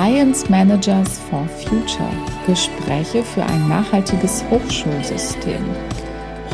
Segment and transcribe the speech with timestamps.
[0.00, 2.10] Science Managers for Future.
[2.46, 5.62] Gespräche für ein nachhaltiges Hochschulsystem.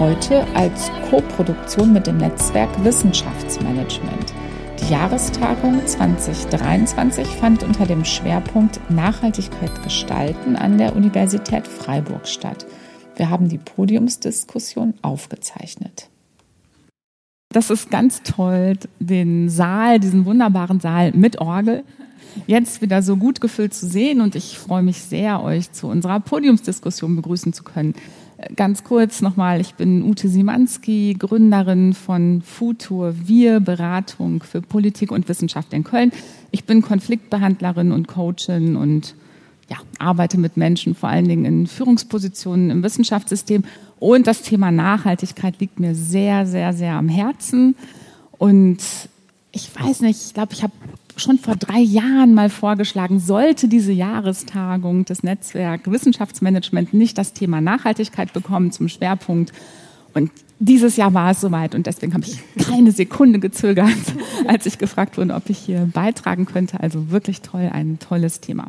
[0.01, 4.35] Heute als Co-Produktion mit dem Netzwerk Wissenschaftsmanagement.
[4.81, 12.67] Die Jahrestagung 2023 fand unter dem Schwerpunkt Nachhaltigkeit gestalten an der Universität Freiburg statt.
[13.15, 16.09] Wir haben die Podiumsdiskussion aufgezeichnet.
[17.51, 21.85] Das ist ganz toll, den Saal, diesen wunderbaren Saal mit Orgel
[22.47, 26.21] jetzt wieder so gut gefüllt zu sehen und ich freue mich sehr, euch zu unserer
[26.21, 27.95] Podiumsdiskussion begrüßen zu können.
[28.55, 35.29] Ganz kurz nochmal, ich bin Ute Simanski, Gründerin von Futur Wir, Beratung für Politik und
[35.29, 36.13] Wissenschaft in Köln.
[36.51, 39.15] Ich bin Konfliktbehandlerin und Coachin und
[39.71, 43.65] ja, arbeite mit Menschen, vor allen Dingen in Führungspositionen im Wissenschaftssystem.
[43.99, 47.75] Und das Thema Nachhaltigkeit liegt mir sehr, sehr, sehr am Herzen.
[48.39, 48.79] Und
[49.53, 50.75] ich weiß nicht, ich glaube, ich habe
[51.17, 57.61] schon vor drei Jahren mal vorgeschlagen, sollte diese Jahrestagung des Netzwerk Wissenschaftsmanagement nicht das Thema
[57.61, 59.53] Nachhaltigkeit bekommen zum Schwerpunkt.
[60.15, 63.91] Und dieses Jahr war es soweit und deswegen habe ich keine Sekunde gezögert,
[64.47, 66.81] als ich gefragt wurde, ob ich hier beitragen könnte.
[66.81, 68.69] Also wirklich toll, ein tolles Thema.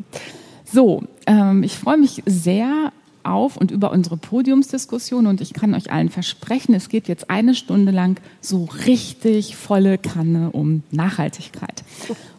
[0.66, 2.92] So, ähm, ich freue mich sehr
[3.28, 7.56] auf und über unsere Podiumsdiskussion und ich kann euch allen versprechen, es geht jetzt eine
[7.56, 11.84] Stunde lang so richtig volle Kanne um Nachhaltigkeit.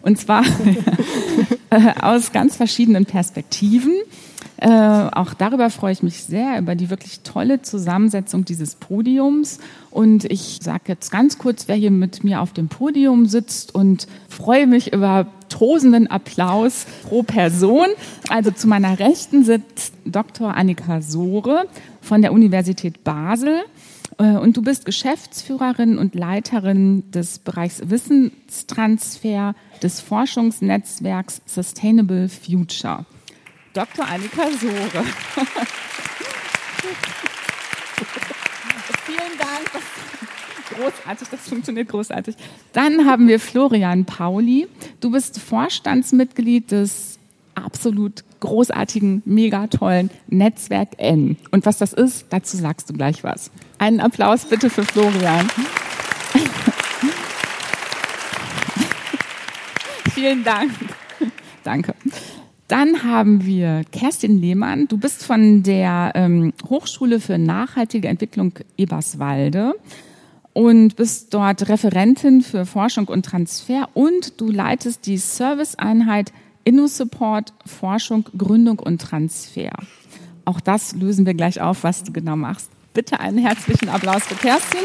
[0.03, 0.45] Und zwar
[1.71, 3.93] äh, aus ganz verschiedenen Perspektiven.
[4.61, 9.59] Äh, auch darüber freue ich mich sehr, über die wirklich tolle Zusammensetzung dieses Podiums.
[9.91, 14.09] Und ich sage jetzt ganz kurz, wer hier mit mir auf dem Podium sitzt und
[14.29, 17.87] freue mich über tosenden Applaus pro Person.
[18.29, 20.55] Also zu meiner Rechten sitzt Dr.
[20.55, 21.67] Annika Sohre
[22.01, 23.61] von der Universität Basel.
[24.19, 33.07] Äh, und du bist Geschäftsführerin und Leiterin des Bereichs Wissenstransfer des Forschungsnetzwerks Sustainable Future.
[33.75, 34.07] Dr.
[34.07, 35.05] Annika Sohre.
[39.07, 39.85] Vielen Dank.
[40.79, 42.37] Großartig, das funktioniert großartig.
[42.73, 44.69] Dann haben wir Florian Pauli.
[45.01, 47.19] Du bist Vorstandsmitglied des
[47.55, 51.37] absolut großartigen, mega tollen Netzwerk N.
[51.51, 53.51] Und was das ist, dazu sagst du gleich was.
[53.79, 55.49] Einen Applaus bitte für Florian.
[60.15, 60.71] Vielen Dank.
[61.65, 61.95] Danke.
[62.69, 64.87] Dann haben wir Kerstin Lehmann.
[64.89, 69.75] Du bist von der ähm, Hochschule für nachhaltige Entwicklung Eberswalde
[70.59, 76.33] und bist dort Referentin für Forschung und Transfer und du leitest die Serviceeinheit
[76.65, 79.71] InnoSupport Forschung, Gründung und Transfer.
[80.45, 82.73] Auch das lösen wir gleich auf, was du genau machst.
[82.93, 84.81] Bitte einen herzlichen Applaus für Kerstin.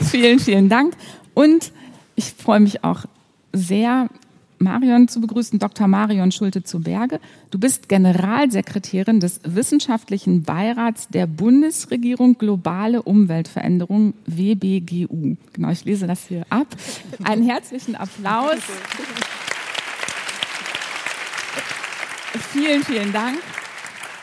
[0.10, 0.96] vielen, vielen Dank.
[1.32, 1.70] Und
[2.16, 3.04] ich freue mich auch
[3.52, 4.08] sehr,
[4.62, 5.88] Marion zu begrüßen, Dr.
[5.88, 7.20] Marion Schulte zu Berge.
[7.50, 15.36] Du bist Generalsekretärin des Wissenschaftlichen Beirats der Bundesregierung Globale Umweltveränderung WBGU.
[15.52, 16.68] Genau, ich lese das hier ab.
[17.24, 18.60] Einen herzlichen Applaus.
[22.52, 23.38] Vielen, vielen Dank.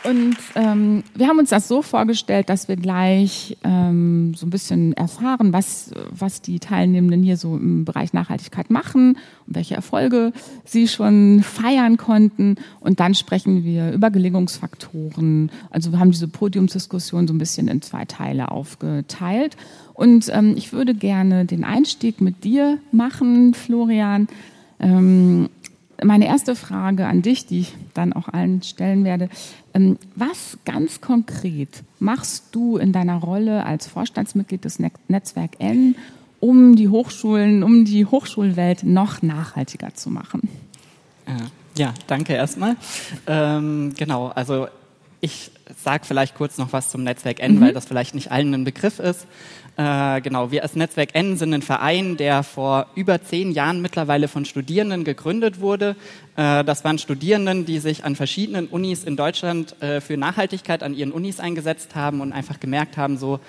[0.04, 4.94] Und ähm, wir haben uns das so vorgestellt, dass wir gleich ähm, so ein bisschen
[4.94, 10.32] erfahren, was, was die Teilnehmenden hier so im Bereich Nachhaltigkeit machen und welche Erfolge
[10.64, 12.56] sie schon feiern konnten.
[12.80, 15.52] Und dann sprechen wir über Gelingungsfaktoren.
[15.70, 19.58] Also wir haben diese Podiumsdiskussion so ein bisschen in zwei Teile aufgeteilt.
[19.94, 24.30] Und ähm, ich würde gerne den Einstieg mit dir machen, Florian.
[24.80, 25.50] Ähm,
[26.04, 29.30] meine erste Frage an dich, die ich dann auch allen stellen werde.
[29.74, 35.96] Ähm, was ganz konkret machst du in deiner Rolle als Vorstandsmitglied des Netzwerk N,
[36.40, 40.48] um die Hochschulen, um die Hochschulwelt noch nachhaltiger zu machen?
[41.26, 42.76] Äh, ja, danke erstmal.
[43.28, 44.68] Ähm, genau, also
[45.22, 45.52] ich
[45.84, 47.62] sage vielleicht kurz noch was zum Netzwerk N, mhm.
[47.62, 49.28] weil das vielleicht nicht allen ein Begriff ist.
[49.80, 54.28] Äh, genau, wir als Netzwerk N sind ein Verein, der vor über zehn Jahren mittlerweile
[54.28, 55.96] von Studierenden gegründet wurde.
[56.36, 60.94] Äh, das waren Studierenden, die sich an verschiedenen Unis in Deutschland äh, für Nachhaltigkeit an
[60.94, 63.40] ihren Unis eingesetzt haben und einfach gemerkt haben, so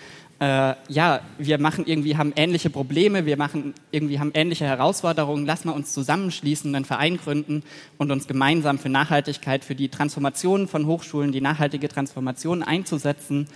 [0.40, 5.66] äh, ja, wir machen irgendwie, haben ähnliche Probleme, wir machen irgendwie, haben ähnliche Herausforderungen, lass
[5.66, 7.62] mal uns zusammenschließen, einen Verein gründen
[7.98, 13.48] und uns gemeinsam für Nachhaltigkeit, für die Transformation von Hochschulen, die nachhaltige Transformation einzusetzen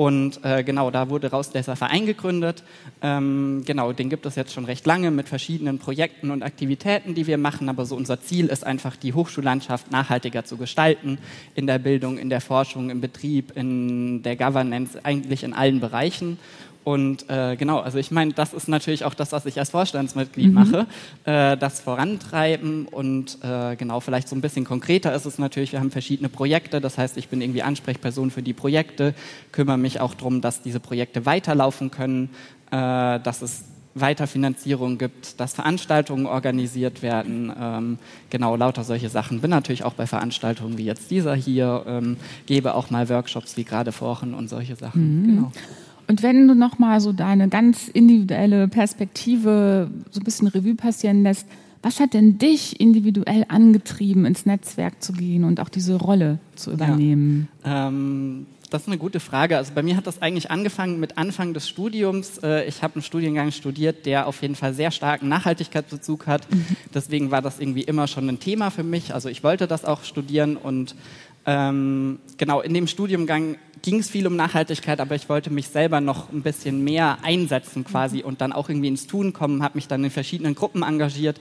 [0.00, 2.62] und äh, genau, da wurde raus dieser Verein gegründet.
[3.02, 7.26] Ähm, genau, den gibt es jetzt schon recht lange mit verschiedenen Projekten und Aktivitäten, die
[7.26, 7.68] wir machen.
[7.68, 11.18] Aber so unser Ziel ist einfach, die Hochschullandschaft nachhaltiger zu gestalten.
[11.54, 16.38] In der Bildung, in der Forschung, im Betrieb, in der Governance, eigentlich in allen Bereichen.
[16.82, 20.48] Und äh, genau, also ich meine, das ist natürlich auch das, was ich als Vorstandsmitglied
[20.48, 20.54] mhm.
[20.54, 20.86] mache,
[21.24, 25.80] äh, das vorantreiben und äh, genau, vielleicht so ein bisschen konkreter ist es natürlich, wir
[25.80, 29.14] haben verschiedene Projekte, das heißt, ich bin irgendwie Ansprechperson für die Projekte,
[29.52, 32.30] kümmere mich auch darum, dass diese Projekte weiterlaufen können,
[32.70, 37.98] äh, dass es Weiterfinanzierung gibt, dass Veranstaltungen organisiert werden, ähm,
[38.30, 39.40] genau lauter solche Sachen.
[39.40, 42.16] Bin natürlich auch bei Veranstaltungen wie jetzt dieser hier, ähm,
[42.46, 45.22] gebe auch mal Workshops wie gerade vorhin und solche Sachen.
[45.22, 45.26] Mhm.
[45.26, 45.52] Genau.
[46.10, 51.46] Und wenn du nochmal so deine ganz individuelle Perspektive so ein bisschen Revue passieren lässt,
[51.84, 56.72] was hat denn dich individuell angetrieben, ins Netzwerk zu gehen und auch diese Rolle zu
[56.72, 57.46] übernehmen?
[57.64, 59.56] Ja, ähm, das ist eine gute Frage.
[59.56, 62.38] Also bei mir hat das eigentlich angefangen mit Anfang des Studiums.
[62.38, 66.50] Äh, ich habe einen Studiengang studiert, der auf jeden Fall sehr starken Nachhaltigkeitsbezug hat.
[66.52, 66.66] Mhm.
[66.92, 69.14] Deswegen war das irgendwie immer schon ein Thema für mich.
[69.14, 70.96] Also ich wollte das auch studieren und
[71.46, 76.00] ähm, genau in dem Studiengang ging es viel um Nachhaltigkeit, aber ich wollte mich selber
[76.00, 78.24] noch ein bisschen mehr einsetzen quasi mhm.
[78.24, 81.40] und dann auch irgendwie ins Tun kommen, habe mich dann in verschiedenen Gruppen engagiert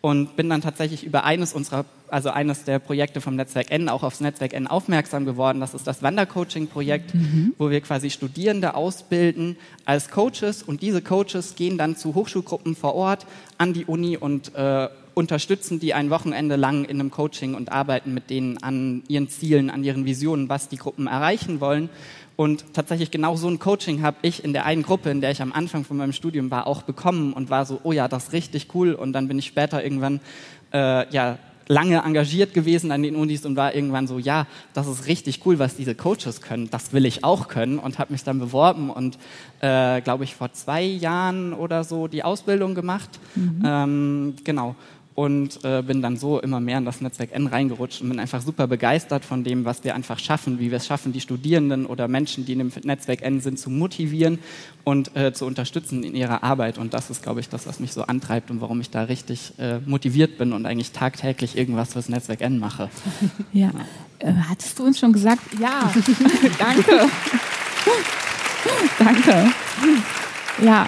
[0.00, 4.02] und bin dann tatsächlich über eines unserer, also eines der Projekte vom Netzwerk N auch
[4.02, 5.60] aufs Netzwerk N aufmerksam geworden.
[5.60, 7.54] Das ist das Wandercoaching-Projekt, mhm.
[7.58, 12.94] wo wir quasi Studierende ausbilden als Coaches und diese Coaches gehen dann zu Hochschulgruppen vor
[12.94, 13.26] Ort
[13.58, 14.88] an die Uni und äh,
[15.20, 19.70] unterstützen die ein Wochenende lang in einem Coaching und arbeiten mit denen an ihren Zielen,
[19.70, 21.90] an ihren Visionen, was die Gruppen erreichen wollen.
[22.36, 25.42] Und tatsächlich genau so ein Coaching habe ich in der einen Gruppe, in der ich
[25.42, 28.32] am Anfang von meinem Studium war, auch bekommen und war so, oh ja, das ist
[28.32, 28.94] richtig cool.
[28.94, 30.20] Und dann bin ich später irgendwann
[30.72, 31.38] äh, ja
[31.68, 35.60] lange engagiert gewesen an den Unis und war irgendwann so, ja, das ist richtig cool,
[35.60, 36.68] was diese Coaches können.
[36.70, 39.18] Das will ich auch können und habe mich dann beworben und
[39.60, 43.20] äh, glaube ich vor zwei Jahren oder so die Ausbildung gemacht.
[43.36, 43.62] Mhm.
[43.64, 44.74] Ähm, genau
[45.14, 48.40] und äh, bin dann so immer mehr in das Netzwerk N reingerutscht und bin einfach
[48.40, 52.08] super begeistert von dem, was wir einfach schaffen, wie wir es schaffen, die Studierenden oder
[52.08, 54.38] Menschen, die in dem Netzwerk N sind, zu motivieren
[54.84, 56.78] und äh, zu unterstützen in ihrer Arbeit.
[56.78, 59.52] Und das ist, glaube ich, das, was mich so antreibt und warum ich da richtig
[59.58, 62.88] äh, motiviert bin und eigentlich tagtäglich irgendwas fürs Netzwerk N mache.
[63.52, 63.70] Ja.
[64.20, 65.42] Äh, hattest du uns schon gesagt?
[65.60, 65.92] Ja.
[66.58, 67.08] Danke.
[68.98, 69.50] Danke.
[70.62, 70.86] Ja,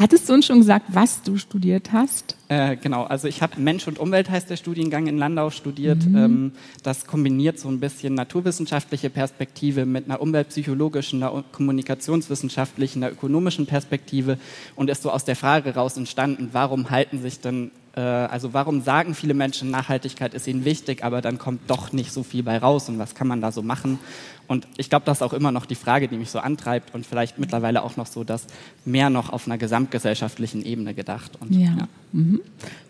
[0.00, 2.34] Hattest du uns schon gesagt, was du studiert hast?
[2.48, 6.06] Äh, genau, also ich habe Mensch und Umwelt heißt der Studiengang in Landau studiert.
[6.06, 6.16] Mhm.
[6.16, 6.52] Ähm,
[6.82, 14.38] das kombiniert so ein bisschen naturwissenschaftliche Perspektive mit einer umweltpsychologischen, einer kommunikationswissenschaftlichen, einer ökonomischen Perspektive
[14.74, 19.14] und ist so aus der Frage raus entstanden, warum halten sich denn also warum sagen
[19.14, 22.88] viele Menschen, Nachhaltigkeit ist ihnen wichtig, aber dann kommt doch nicht so viel bei raus
[22.88, 23.98] und was kann man da so machen?
[24.46, 27.06] Und ich glaube, das ist auch immer noch die Frage, die mich so antreibt und
[27.06, 28.46] vielleicht mittlerweile auch noch so, dass
[28.84, 31.32] mehr noch auf einer gesamtgesellschaftlichen Ebene gedacht.
[31.40, 31.76] Und, ja.
[31.78, 31.88] ja.
[32.12, 32.40] Mhm.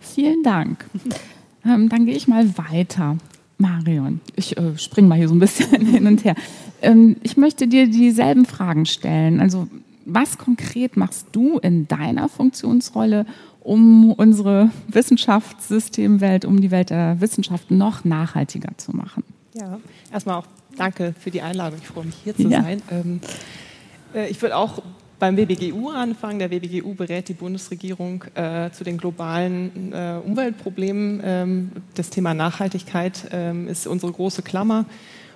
[0.00, 0.86] Vielen Dank.
[1.64, 3.16] ähm, dann gehe ich mal weiter.
[3.58, 6.34] Marion, ich äh, springe mal hier so ein bisschen hin und her.
[6.80, 9.40] Ähm, ich möchte dir dieselben Fragen stellen.
[9.40, 9.68] Also
[10.06, 13.26] was konkret machst du in deiner Funktionsrolle,
[13.60, 19.22] um unsere Wissenschaftssystemwelt, um die Welt der Wissenschaft noch nachhaltiger zu machen.
[19.54, 19.78] Ja,
[20.12, 20.46] erstmal auch
[20.76, 21.78] danke für die Einladung.
[21.82, 22.62] Ich freue mich hier zu ja.
[22.62, 22.82] sein.
[22.90, 23.20] Ähm,
[24.14, 24.82] äh, ich würde auch
[25.18, 26.38] beim WBGU anfangen.
[26.38, 31.20] Der WBGU berät die Bundesregierung äh, zu den globalen äh, Umweltproblemen.
[31.22, 34.86] Ähm, das Thema Nachhaltigkeit ähm, ist unsere große Klammer.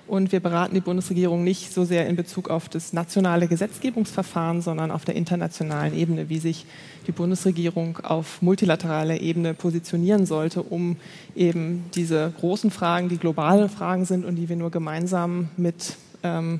[0.07, 4.91] Und wir beraten die Bundesregierung nicht so sehr in Bezug auf das nationale Gesetzgebungsverfahren, sondern
[4.91, 6.65] auf der internationalen Ebene, wie sich
[7.07, 10.97] die Bundesregierung auf multilateraler Ebene positionieren sollte, um
[11.35, 16.59] eben diese großen Fragen, die globale Fragen sind und die wir nur gemeinsam mit, ähm,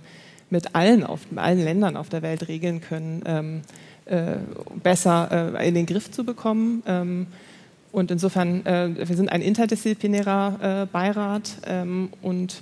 [0.50, 3.62] mit allen, auf, allen Ländern auf der Welt regeln können, ähm,
[4.06, 4.38] äh,
[4.82, 6.82] besser äh, in den Griff zu bekommen.
[6.88, 7.28] Ähm,
[7.92, 12.62] und insofern, äh, wir sind ein interdisziplinärer äh, Beirat ähm, und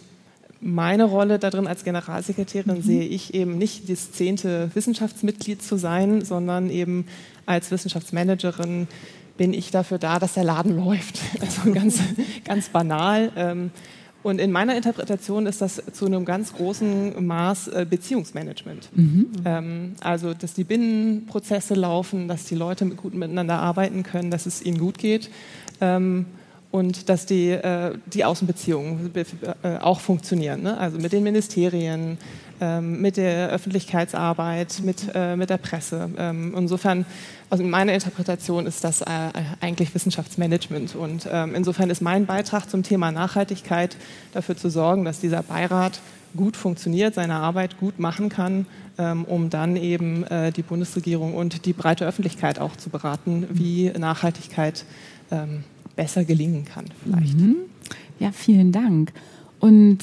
[0.63, 2.81] meine Rolle darin als Generalsekretärin mhm.
[2.81, 7.05] sehe ich eben nicht das zehnte Wissenschaftsmitglied zu sein, sondern eben
[7.45, 8.87] als Wissenschaftsmanagerin
[9.37, 11.19] bin ich dafür da, dass der Laden läuft.
[11.41, 11.99] Also ganz,
[12.45, 13.31] ganz banal.
[13.35, 13.71] Ähm,
[14.23, 18.89] und in meiner Interpretation ist das zu einem ganz großen Maß äh, Beziehungsmanagement.
[18.95, 19.31] Mhm.
[19.43, 24.61] Ähm, also, dass die Binnenprozesse laufen, dass die Leute gut miteinander arbeiten können, dass es
[24.61, 25.29] ihnen gut geht.
[26.73, 30.63] Und dass die, äh, die Außenbeziehungen äh, auch funktionieren.
[30.63, 30.75] Ne?
[30.75, 32.17] Also mit den Ministerien,
[32.59, 36.09] ähm, mit der Öffentlichkeitsarbeit, mit, äh, mit der Presse.
[36.17, 37.05] Ähm, insofern,
[37.51, 39.05] also in meiner Interpretation ist das äh,
[39.61, 40.95] eigentlich Wissenschaftsmanagement.
[40.95, 43.95] Und ähm, insofern ist mein Beitrag zum Thema Nachhaltigkeit
[44.33, 45.99] dafür zu sorgen, dass dieser Beirat
[46.35, 48.65] gut funktioniert, seine Arbeit gut machen kann,
[48.97, 53.91] ähm, um dann eben äh, die Bundesregierung und die breite Öffentlichkeit auch zu beraten, wie
[53.91, 54.85] Nachhaltigkeit
[55.29, 55.63] ähm,
[55.95, 57.37] besser gelingen kann vielleicht.
[57.37, 57.55] Mhm.
[58.19, 59.11] Ja, vielen Dank.
[59.59, 59.99] Und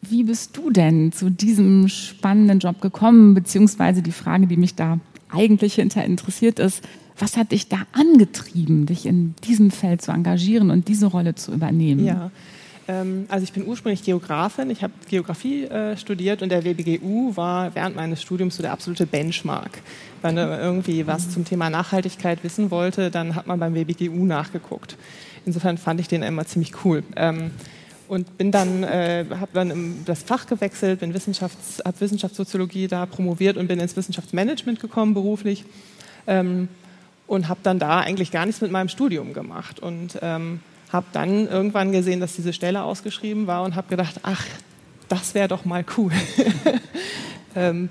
[0.00, 5.00] wie bist du denn zu diesem spannenden Job gekommen, beziehungsweise die Frage, die mich da
[5.28, 6.82] eigentlich hinter interessiert ist,
[7.18, 11.52] was hat dich da angetrieben, dich in diesem Feld zu engagieren und diese Rolle zu
[11.52, 12.04] übernehmen?
[12.04, 12.30] Ja,
[12.86, 17.74] ähm, also ich bin ursprünglich Geografin, ich habe Geografie äh, studiert und der WBGU war
[17.74, 19.82] während meines Studiums so der absolute Benchmark.
[20.22, 24.96] Wenn man irgendwie was zum Thema Nachhaltigkeit wissen wollte, dann hat man beim WBGU nachgeguckt.
[25.48, 27.02] Insofern fand ich den immer ziemlich cool.
[27.16, 27.52] Ähm,
[28.06, 33.56] und bin dann, äh, habe dann das Fach gewechselt, bin Wissenschafts, habe Wissenschaftssoziologie da promoviert
[33.56, 35.64] und bin ins Wissenschaftsmanagement gekommen beruflich
[36.26, 36.68] ähm,
[37.26, 40.60] und habe dann da eigentlich gar nichts mit meinem Studium gemacht und ähm,
[40.92, 44.44] habe dann irgendwann gesehen, dass diese Stelle ausgeschrieben war und habe gedacht, ach,
[45.08, 46.12] das wäre doch mal cool.
[47.56, 47.88] ähm,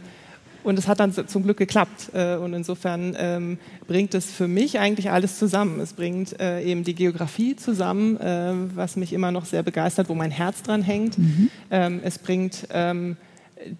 [0.67, 2.12] und es hat dann zum Glück geklappt.
[2.13, 3.57] Äh, und insofern ähm,
[3.88, 5.79] bringt es für mich eigentlich alles zusammen.
[5.79, 10.13] Es bringt äh, eben die Geografie zusammen, äh, was mich immer noch sehr begeistert, wo
[10.13, 11.17] mein Herz dran hängt.
[11.17, 11.50] Mhm.
[11.71, 13.15] Ähm, es bringt ähm,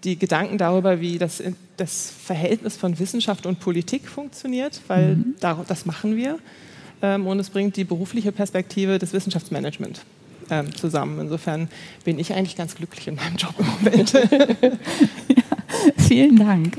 [0.02, 1.42] die Gedanken darüber, wie das,
[1.76, 5.34] das Verhältnis von Wissenschaft und Politik funktioniert, weil mhm.
[5.68, 6.38] das machen wir
[7.00, 10.00] und es bringt die berufliche Perspektive des Wissenschaftsmanagements
[10.74, 11.20] zusammen.
[11.20, 11.68] Insofern
[12.02, 14.12] bin ich eigentlich ganz glücklich in meinem Job im Moment.
[16.08, 16.78] vielen Dank.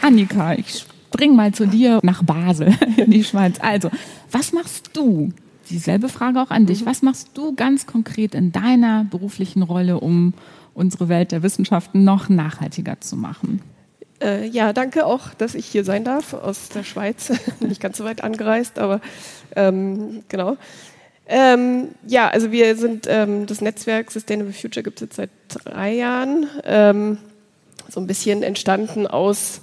[0.00, 3.56] Annika, ich spring mal zu dir nach Basel in die Schweiz.
[3.60, 3.90] Also,
[4.30, 5.32] was machst du?
[5.68, 6.86] Dieselbe Frage auch an dich.
[6.86, 10.32] Was machst du ganz konkret in deiner beruflichen Rolle, um
[10.74, 13.60] unsere Welt der Wissenschaften noch nachhaltiger zu machen?
[14.22, 17.32] Äh, ja, danke auch, dass ich hier sein darf aus der Schweiz.
[17.60, 19.00] Nicht ganz so weit angereist, aber
[19.54, 20.56] ähm, genau.
[21.28, 25.94] Ähm, ja, also wir sind ähm, das Netzwerk Sustainable Future gibt es jetzt seit drei
[25.94, 26.46] Jahren.
[26.64, 27.18] Ähm,
[27.88, 29.60] so ein bisschen entstanden aus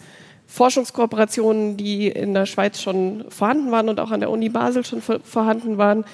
[0.48, 5.02] Forschungskooperationen, die in der Schweiz schon vorhanden waren und auch an der Uni Basel schon
[5.02, 6.06] vorhanden waren.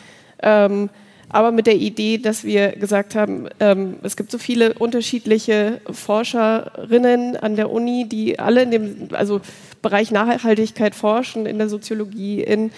[0.41, 0.89] Ähm,
[1.29, 7.37] aber mit der Idee, dass wir gesagt haben, ähm, es gibt so viele unterschiedliche Forscherinnen
[7.37, 9.41] an der Uni, die alle in dem also
[9.81, 12.71] Bereich Nachhaltigkeit forschen, in der Soziologie, in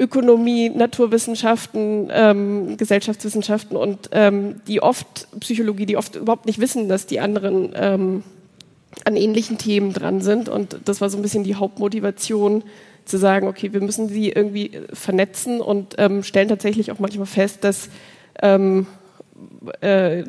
[0.00, 7.06] Ökonomie, Naturwissenschaften, ähm, Gesellschaftswissenschaften und ähm, die oft Psychologie, die oft überhaupt nicht wissen, dass
[7.06, 8.22] die anderen ähm,
[9.04, 10.48] an ähnlichen Themen dran sind.
[10.48, 12.64] Und das war so ein bisschen die Hauptmotivation,
[13.04, 17.64] zu sagen, okay, wir müssen sie irgendwie vernetzen und ähm, stellen tatsächlich auch manchmal fest,
[17.64, 17.88] dass
[18.40, 18.86] ähm,
[19.80, 20.22] äh,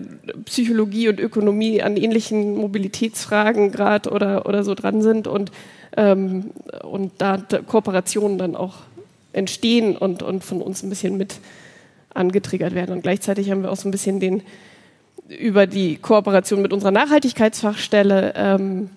[0.45, 5.51] Psychologie und Ökonomie an ähnlichen Mobilitätsfragen gerade oder, oder so dran sind und,
[5.95, 6.51] ähm,
[6.83, 7.37] und da
[7.67, 8.75] Kooperationen dann auch
[9.33, 11.35] entstehen und, und von uns ein bisschen mit
[12.13, 12.91] angetriggert werden.
[12.91, 14.43] Und gleichzeitig haben wir auch so ein bisschen den
[15.27, 18.89] über die Kooperation mit unserer Nachhaltigkeitsfachstelle ähm,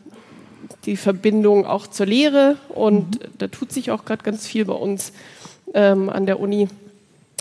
[0.85, 3.29] die Verbindung auch zur Lehre und mhm.
[3.39, 5.13] da tut sich auch gerade ganz viel bei uns
[5.75, 6.69] ähm, an der Uni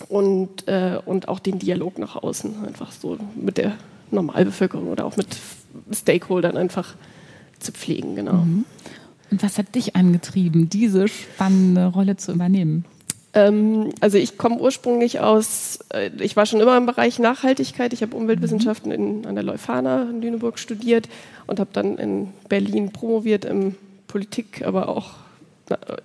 [0.10, 3.74] und, äh, und auch den Dialog nach außen einfach so mit der
[4.12, 5.28] Normalbevölkerung oder auch mit
[5.92, 6.96] Stakeholdern einfach
[7.60, 8.34] zu pflegen, genau.
[8.34, 8.66] Mhm.
[9.34, 12.86] Und was hat dich angetrieben, diese spannende Rolle zu übernehmen?
[13.34, 17.94] Ähm, also ich komme ursprünglich aus, äh, ich war schon immer im Bereich Nachhaltigkeit.
[17.94, 21.10] Ich habe Umweltwissenschaften in, an der Leuphana in Lüneburg studiert
[21.48, 23.74] und habe dann in Berlin promoviert im
[24.08, 25.14] Politik, aber auch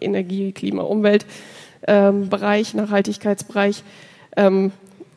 [0.01, 3.83] Energie, Klima, Umweltbereich, ähm, Nachhaltigkeitsbereich.
[4.39, 4.73] Ähm,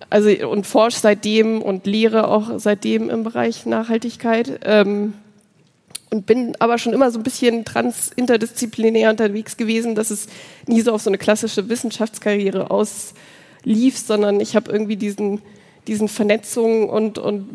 [0.10, 4.60] also und forsche seitdem und lehre auch seitdem im Bereich Nachhaltigkeit.
[4.66, 5.14] Ähm,
[6.14, 10.28] und bin aber schon immer so ein bisschen trans-interdisziplinär unterwegs gewesen, dass es
[10.68, 15.42] nie so auf so eine klassische Wissenschaftskarriere auslief, sondern ich habe irgendwie diesen,
[15.88, 17.48] diesen Vernetzungen und, und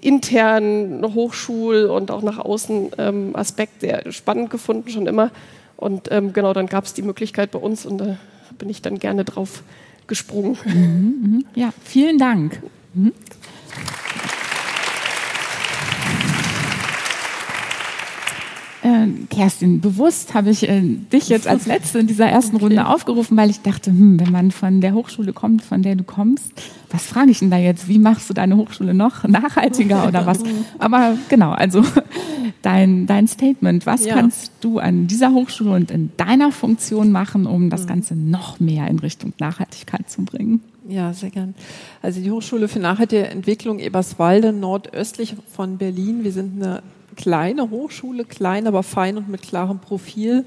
[0.00, 5.32] internen Hochschul- und auch nach außen ähm, Aspekt sehr spannend gefunden, schon immer.
[5.76, 8.18] Und ähm, genau, dann gab es die Möglichkeit bei uns und da
[8.58, 9.62] bin ich dann gerne drauf
[10.06, 10.58] gesprungen.
[10.64, 11.44] Mhm, mhm.
[11.54, 12.62] Ja, vielen Dank.
[12.94, 13.12] Mhm.
[18.90, 22.66] Äh, Kerstin, bewusst habe ich äh, dich jetzt als Letzte in dieser ersten okay.
[22.66, 26.02] Runde aufgerufen, weil ich dachte, hm, wenn man von der Hochschule kommt, von der du
[26.02, 26.52] kommst,
[26.90, 27.88] was frage ich denn da jetzt?
[27.88, 30.40] Wie machst du deine Hochschule noch nachhaltiger oder was?
[30.78, 31.84] Aber genau, also
[32.62, 33.86] dein, dein Statement.
[33.86, 34.14] Was ja.
[34.14, 37.88] kannst du an dieser Hochschule und in deiner Funktion machen, um das mhm.
[37.88, 40.62] Ganze noch mehr in Richtung Nachhaltigkeit zu bringen?
[40.88, 41.54] Ja, sehr gern.
[42.02, 46.24] Also die Hochschule für nachhaltige Entwicklung Eberswalde, nordöstlich von Berlin.
[46.24, 46.82] Wir sind eine
[47.16, 50.44] kleine Hochschule, klein, aber fein und mit klarem Profil.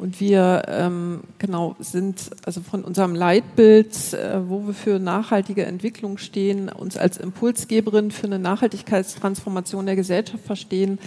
[0.00, 6.16] Und wir ähm, genau sind also von unserem Leitbild, äh, wo wir für nachhaltige Entwicklung
[6.16, 10.98] stehen, uns als Impulsgeberin für eine Nachhaltigkeitstransformation der Gesellschaft verstehen,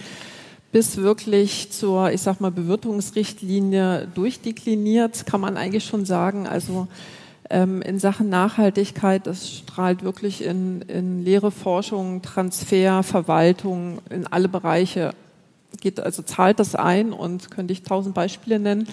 [0.72, 6.46] bis wirklich zur, ich sag mal, Bewirtungsrichtlinie durchdekliniert, kann man eigentlich schon sagen.
[6.46, 6.88] Also
[7.54, 9.28] in Sachen Nachhaltigkeit.
[9.28, 15.12] Das strahlt wirklich in, in Lehre, Forschung, Transfer, Verwaltung, in alle Bereiche
[15.82, 18.88] geht, also zahlt das ein und könnte ich tausend Beispiele nennen.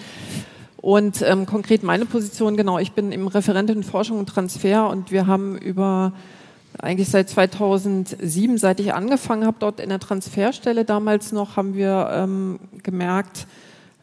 [0.77, 5.27] Und ähm, konkret meine Position, genau, ich bin im Referentin Forschung und Transfer und wir
[5.27, 6.13] haben über
[6.79, 12.09] eigentlich seit 2007, seit ich angefangen habe, dort in der Transferstelle damals noch, haben wir
[12.11, 13.45] ähm, gemerkt,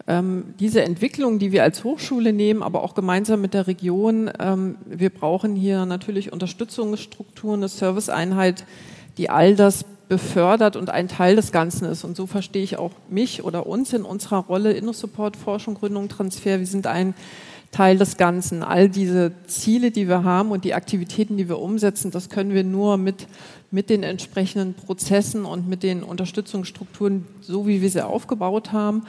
[0.09, 4.77] ähm, diese Entwicklung, die wir als Hochschule nehmen, aber auch gemeinsam mit der Region, ähm,
[4.87, 8.65] wir brauchen hier natürlich Unterstützungsstrukturen, eine Serviceeinheit,
[9.19, 12.05] die all das befördert und ein Teil des Ganzen ist.
[12.05, 16.59] Und so verstehe ich auch mich oder uns in unserer Rolle InnoSupport, Forschung, Gründung, Transfer.
[16.59, 17.13] Wir sind ein
[17.71, 18.63] Teil des Ganzen.
[18.63, 22.65] All diese Ziele, die wir haben und die Aktivitäten, die wir umsetzen, das können wir
[22.65, 23.27] nur mit,
[23.71, 29.03] mit den entsprechenden Prozessen und mit den Unterstützungsstrukturen, so wie wir sie aufgebaut haben.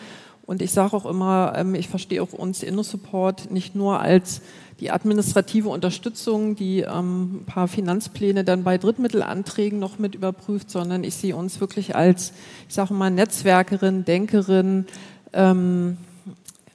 [0.49, 4.41] Und ich sage auch immer, ähm, ich verstehe auch uns InnoSupport nicht nur als
[4.79, 11.03] die administrative Unterstützung, die ähm, ein paar Finanzpläne dann bei Drittmittelanträgen noch mit überprüft, sondern
[11.03, 12.33] ich sehe uns wirklich als,
[12.67, 14.87] ich sage mal, Netzwerkerin, Denkerin,
[15.33, 15.97] ähm,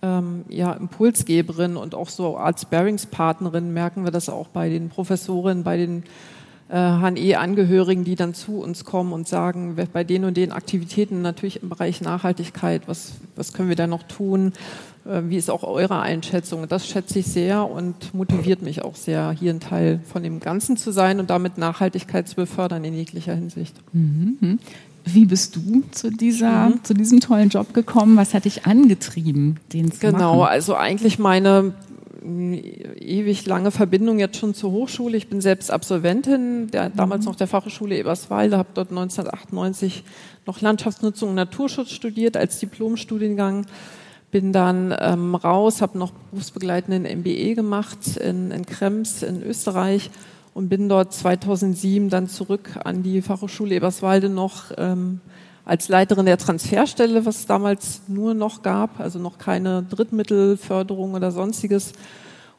[0.03, 5.65] ähm, ja, Impulsgeberin und auch so als Bearingspartnerin merken wir das auch bei den Professorinnen,
[5.65, 6.05] bei den
[6.69, 11.63] äh, HNE-Angehörigen, die dann zu uns kommen und sagen, bei den und den Aktivitäten natürlich
[11.63, 14.53] im Bereich Nachhaltigkeit, was, was können wir da noch tun?
[15.07, 16.67] Äh, wie ist auch eure Einschätzung?
[16.69, 20.77] Das schätze ich sehr und motiviert mich auch sehr, hier ein Teil von dem Ganzen
[20.77, 23.77] zu sein und damit Nachhaltigkeit zu befördern in jeglicher Hinsicht.
[23.93, 24.59] Mhm.
[25.07, 26.83] Wie bist du zu dieser, mhm.
[26.83, 28.17] zu diesem tollen Job gekommen?
[28.17, 30.51] Was hat dich angetrieben, den zu Genau, machen?
[30.51, 31.75] also eigentlich meine
[32.25, 35.17] ewig lange Verbindung jetzt schon zur Hochschule.
[35.17, 36.97] Ich bin selbst Absolventin, der, mhm.
[36.97, 40.05] damals noch der Fachhochschule Eberswalde, habe dort 1998
[40.47, 43.67] noch Landschaftsnutzung und Naturschutz studiert als Diplomstudiengang.
[44.31, 50.11] Bin dann ähm, raus, habe noch berufsbegleitenden MBE gemacht in, in Krems in Österreich
[50.55, 55.21] und bin dort 2007 dann zurück an die Fachhochschule Eberswalde noch ähm,
[55.65, 61.31] als Leiterin der Transferstelle, was es damals nur noch gab, also noch keine Drittmittelförderung oder
[61.31, 61.93] sonstiges.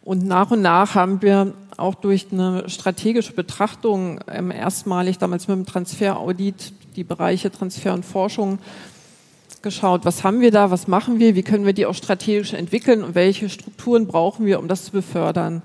[0.04, 5.58] Und nach und nach haben wir auch durch eine strategische Betrachtung ähm, erstmalig damals mit
[5.58, 8.60] dem Transferaudit die Bereiche Transfer und Forschung
[9.62, 13.04] geschaut, was haben wir da, was machen wir, wie können wir die auch strategisch entwickeln
[13.04, 15.64] und welche Strukturen brauchen wir, um das zu befördern.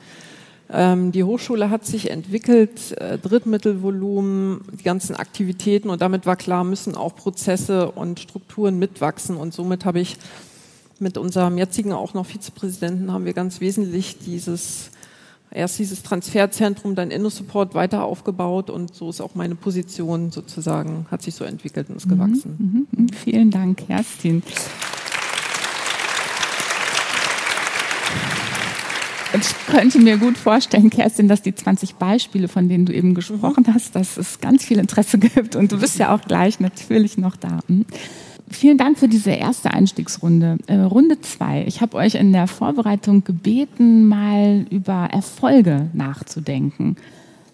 [0.72, 6.62] Ähm, die Hochschule hat sich entwickelt, äh, Drittmittelvolumen, die ganzen Aktivitäten und damit war klar,
[6.64, 10.16] müssen auch Prozesse und Strukturen mitwachsen und somit habe ich
[11.00, 14.90] mit unserem jetzigen auch noch Vizepräsidenten haben wir ganz wesentlich dieses
[15.50, 21.22] erst dieses Transferzentrum, dann InnoSupport weiter aufgebaut und so ist auch meine Position sozusagen, hat
[21.22, 22.86] sich so entwickelt und ist mhm, gewachsen.
[22.92, 23.08] Mhm, mhm.
[23.08, 24.42] Vielen Dank, Kerstin.
[29.40, 33.64] Ich könnte mir gut vorstellen, Kerstin, dass die 20 Beispiele, von denen du eben gesprochen
[33.66, 33.74] mhm.
[33.74, 37.36] hast, dass es ganz viel Interesse gibt und du bist ja auch gleich natürlich noch
[37.36, 37.60] da.
[37.66, 37.86] Hm?
[38.50, 40.58] Vielen Dank für diese erste Einstiegsrunde.
[40.66, 41.64] Äh, Runde zwei.
[41.68, 46.96] Ich habe euch in der Vorbereitung gebeten, mal über Erfolge nachzudenken.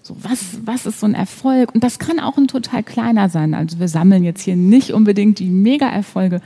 [0.02, 1.74] So, was, was ist so ein Erfolg?
[1.74, 3.52] Und das kann auch ein total kleiner sein.
[3.52, 6.40] Also wir sammeln jetzt hier nicht unbedingt die Mega-Erfolge.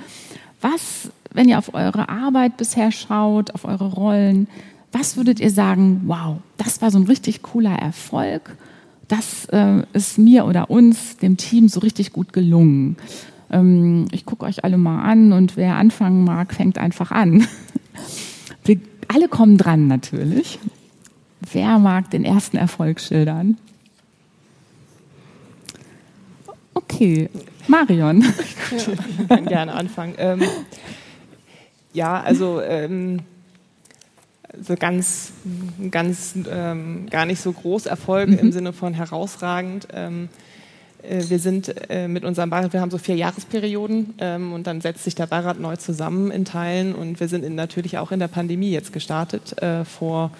[0.61, 4.49] Was, wenn ihr auf eure Arbeit bisher schaut, auf eure Rollen,
[4.93, 8.57] was würdet ihr sagen, wow, das war so ein richtig cooler Erfolg,
[9.09, 12.97] das äh, ist mir oder uns, dem Team, so richtig gut gelungen.
[13.51, 17.47] Ähm, ich gucke euch alle mal an und wer anfangen mag, fängt einfach an.
[18.65, 20.61] Wir alle kommen dran natürlich.
[21.53, 23.57] Wer mag den ersten Erfolg schildern?
[26.75, 27.29] Okay,
[27.67, 28.25] Marion.
[28.73, 30.15] Ich kann gerne anfangen.
[30.19, 30.43] Ähm,
[31.93, 33.21] ja, also ähm,
[34.61, 35.33] so ganz,
[35.91, 38.39] ganz ähm, gar nicht so groß Erfolge mhm.
[38.39, 39.89] im Sinne von herausragend.
[39.93, 40.29] Ähm,
[41.03, 44.81] äh, wir sind äh, mit unserem Beirat, wir haben so vier Jahresperioden ähm, und dann
[44.81, 48.19] setzt sich der Beirat neu zusammen in Teilen und wir sind in, natürlich auch in
[48.19, 50.31] der Pandemie jetzt gestartet, äh, vor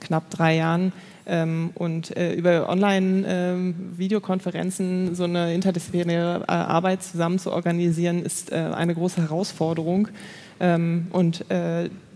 [0.00, 0.92] knapp drei Jahren.
[1.28, 8.52] Ähm, und äh, über Online-Videokonferenzen ähm, so eine interdisziplinäre äh, Arbeit zusammen zu organisieren, ist
[8.52, 10.06] äh, eine große Herausforderung.
[10.60, 11.44] Ähm, und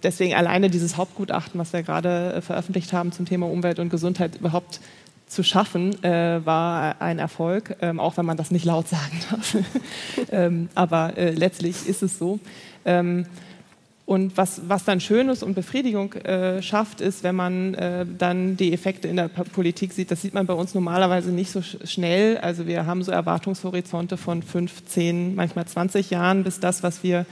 [0.02, 4.80] deswegen alleine dieses Hauptgutachten, was wir gerade veröffentlicht haben zum Thema Umwelt und Gesundheit, überhaupt
[5.26, 9.56] zu schaffen, äh, war ein Erfolg, ähm, auch wenn man das nicht laut sagen darf.
[10.32, 12.40] ähm, aber äh, letztlich ist es so.
[12.84, 13.26] Ähm,
[14.10, 18.72] und was, was dann Schönes und Befriedigung äh, schafft, ist, wenn man äh, dann die
[18.72, 20.10] Effekte in der Politik sieht.
[20.10, 22.36] Das sieht man bei uns normalerweise nicht so sch schnell.
[22.38, 27.24] Also wir haben so Erwartungshorizonte von fünf, zehn, manchmal 20 Jahren, bis das, was wir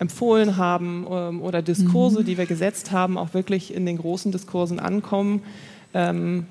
[0.00, 2.24] empfohlen haben ähm, oder Diskurse, mhm.
[2.24, 5.42] die wir gesetzt haben, auch wirklich in den großen Diskursen ankommen.
[5.94, 6.46] Ähm,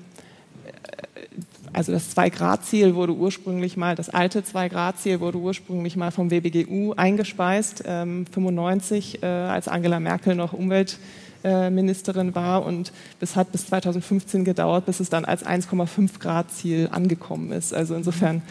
[1.72, 7.84] also das Zwei-Grad-Ziel wurde ursprünglich mal, das alte Zwei-Grad-Ziel wurde ursprünglich mal vom WBGU eingespeist,
[7.86, 14.86] ähm, 95, äh, als Angela Merkel noch Umweltministerin war und es hat bis 2015 gedauert,
[14.86, 17.72] bis es dann als 1,5 Grad Ziel angekommen ist.
[17.72, 18.42] Also insofern,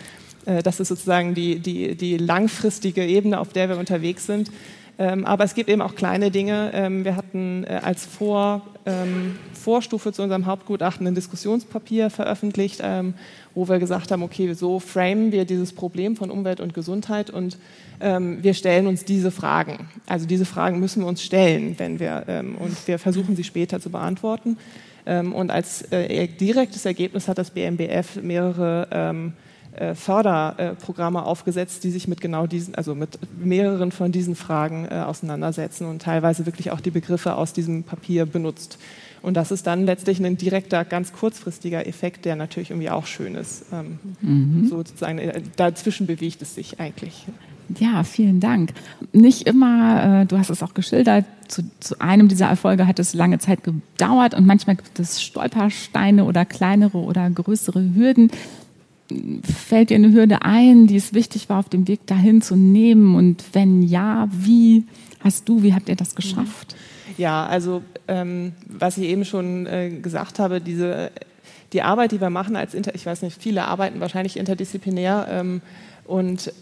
[0.46, 4.50] äh, das ist sozusagen die, die, die langfristige Ebene, auf der wir unterwegs sind.
[5.00, 6.72] Ähm, aber es gibt eben auch kleine Dinge.
[6.74, 13.14] Ähm, wir hatten äh, als Vor, ähm, Vorstufe zu unserem Hauptgutachten ein Diskussionspapier veröffentlicht, ähm,
[13.56, 17.58] wo wir gesagt haben, okay, so framen wir dieses Problem von Umwelt und Gesundheit und
[18.02, 19.88] ähm, wir stellen uns diese Fragen.
[20.06, 23.90] Also diese Fragen müssen wir uns stellen, wenn wir, und wir versuchen sie später zu
[23.90, 24.58] beantworten.
[25.06, 29.24] und als äh, direktes Ergebnis hat das BMBF mehrere
[29.96, 35.86] Förderprogramme aufgesetzt, die sich mit genau diesen, also mit mehreren von diesen Fragen äh, auseinandersetzen
[35.86, 38.78] und teilweise wirklich auch die Begriffe aus diesem Papier benutzt.
[39.22, 43.36] Und das ist dann letztlich ein direkter, ganz kurzfristiger Effekt, der natürlich irgendwie auch schön
[43.36, 43.66] ist.
[43.72, 44.68] Ähm, mhm.
[44.68, 47.26] Sozusagen, äh, dazwischen bewegt es sich eigentlich.
[47.78, 48.74] Ja, vielen Dank.
[49.14, 53.38] Nicht immer, du hast es auch geschildert, zu, zu, einem dieser Erfolge hat es lange
[53.38, 58.32] Zeit gedauert und manchmal gibt es Stolpersteine oder kleinere oder größere Hürden
[59.44, 63.16] fällt dir eine Hürde ein, die es wichtig war, auf dem Weg dahin zu nehmen?
[63.16, 64.86] Und wenn ja, wie
[65.20, 66.76] hast du, wie habt ihr das geschafft?
[67.18, 71.12] Ja, also ähm, was ich eben schon äh, gesagt habe, diese,
[71.74, 75.62] die Arbeit, die wir machen als Inter, ich weiß nicht, viele arbeiten wahrscheinlich interdisziplinär ähm,
[76.06, 76.54] und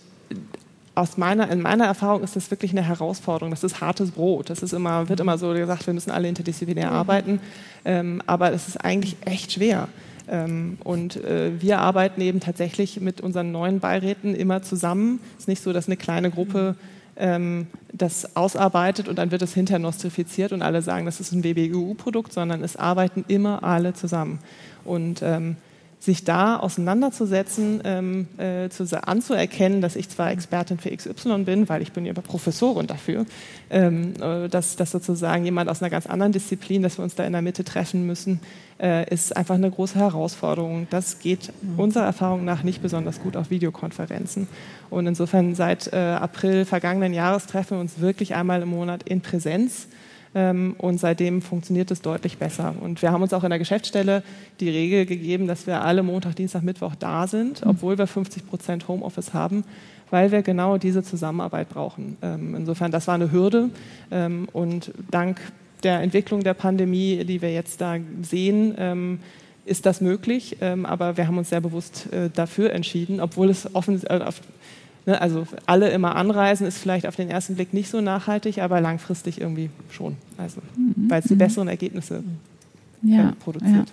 [0.97, 3.51] aus meiner, in meiner Erfahrung ist das wirklich eine Herausforderung.
[3.51, 4.49] Das ist hartes Brot.
[4.49, 7.39] Das ist immer, wird immer so gesagt, wir müssen alle interdisziplinär arbeiten.
[7.86, 9.89] Ähm, aber es ist eigentlich echt schwer.
[10.30, 15.20] Ähm, und äh, wir arbeiten eben tatsächlich mit unseren neuen Beiräten immer zusammen.
[15.36, 16.76] Es ist nicht so, dass eine kleine Gruppe
[17.16, 21.44] ähm, das ausarbeitet und dann wird es hinterher nostrifiziert und alle sagen, das ist ein
[21.44, 24.40] WBGU-Produkt, sondern es arbeiten immer alle zusammen.
[24.84, 25.58] Und ähm,
[25.99, 31.81] sich da auseinanderzusetzen, ähm, äh, zu, anzuerkennen, dass ich zwar Expertin für XY bin, weil
[31.81, 33.25] ich bin ja Professorin dafür,
[33.69, 37.23] ähm, äh, dass, dass sozusagen jemand aus einer ganz anderen Disziplin, dass wir uns da
[37.25, 38.39] in der Mitte treffen müssen,
[38.79, 40.88] äh, ist einfach eine große Herausforderung.
[40.91, 44.47] Das geht unserer Erfahrung nach nicht besonders gut auf Videokonferenzen.
[44.91, 49.21] Und insofern seit äh, April vergangenen Jahres treffen wir uns wirklich einmal im Monat in
[49.21, 49.88] Präsenz
[50.78, 52.76] und seitdem funktioniert es deutlich besser.
[52.80, 54.23] Und wir haben uns auch in der Geschäftsstelle
[54.60, 57.71] die Regel gegeben, dass wir alle Montag, Dienstag, Mittwoch da sind, mhm.
[57.71, 59.63] obwohl wir 50 Prozent Homeoffice haben,
[60.10, 62.17] weil wir genau diese Zusammenarbeit brauchen.
[62.21, 63.69] Ähm, insofern, das war eine Hürde.
[64.12, 65.39] Ähm, und dank
[65.84, 69.19] der Entwicklung der Pandemie, die wir jetzt da sehen,
[69.63, 70.58] ist das möglich.
[70.60, 74.19] aber wir haben uns sehr bewusst äh, dafür entschieden, obwohl es offen, äh,
[75.08, 78.82] Ne, also alle immer anreisen ist vielleicht auf den ersten Blick nicht so nachhaltig, aber
[78.82, 80.17] langfristig irgendwie schon.
[80.38, 81.10] Also, mhm.
[81.10, 81.39] weil es die mhm.
[81.39, 82.24] besseren Ergebnisse
[83.04, 83.74] ja, produziert.
[83.74, 83.84] Ja.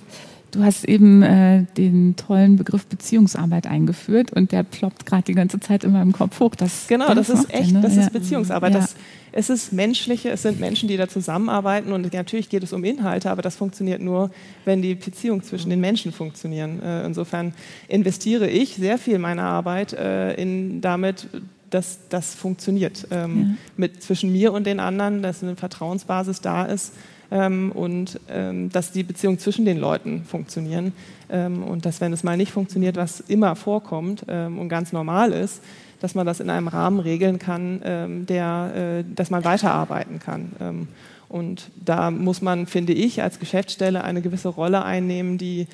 [0.51, 5.61] Du hast eben äh, den tollen Begriff Beziehungsarbeit eingeführt und der ploppt gerade die ganze
[5.61, 6.57] Zeit in meinem Kopf hoch.
[6.57, 7.81] Das, genau, das, ist echt, ne?
[7.81, 8.75] das ist Beziehungsarbeit.
[8.75, 8.81] Ja.
[8.81, 8.97] Das,
[9.37, 13.31] es ist menschliche, es sind Menschen, die da zusammenarbeiten und natürlich geht es um Inhalte,
[13.33, 14.31] aber das funktioniert nur,
[14.65, 16.81] wenn die Beziehungen zwischen den Menschen funktionieren.
[16.81, 17.53] Äh, insofern
[17.89, 21.27] investiere ich sehr viel meiner Arbeit äh, in damit,
[21.71, 23.57] dass das funktioniert ähm, ja.
[23.77, 26.93] mit zwischen mir und den anderen, dass eine Vertrauensbasis da ist
[27.33, 30.93] ähm, und ähm, dass die Beziehungen zwischen den Leuten funktionieren
[31.29, 35.33] ähm, und dass, wenn es mal nicht funktioniert, was immer vorkommt ähm, und ganz normal
[35.33, 35.61] ist,
[36.05, 40.53] dass man das in einem Rahmen regeln kann, ähm, der, äh, dass man weiterarbeiten kann.
[40.61, 40.89] Ähm,
[41.31, 45.67] und da muss man, finde ich, als Geschäftsstelle eine gewisse Rolle einnehmen, die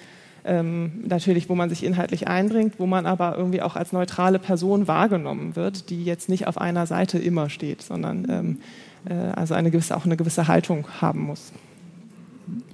[0.45, 4.87] ähm, natürlich, wo man sich inhaltlich einbringt, wo man aber irgendwie auch als neutrale Person
[4.87, 8.59] wahrgenommen wird, die jetzt nicht auf einer Seite immer steht, sondern ähm,
[9.07, 11.53] äh, also eine gewisse, auch eine gewisse Haltung haben muss.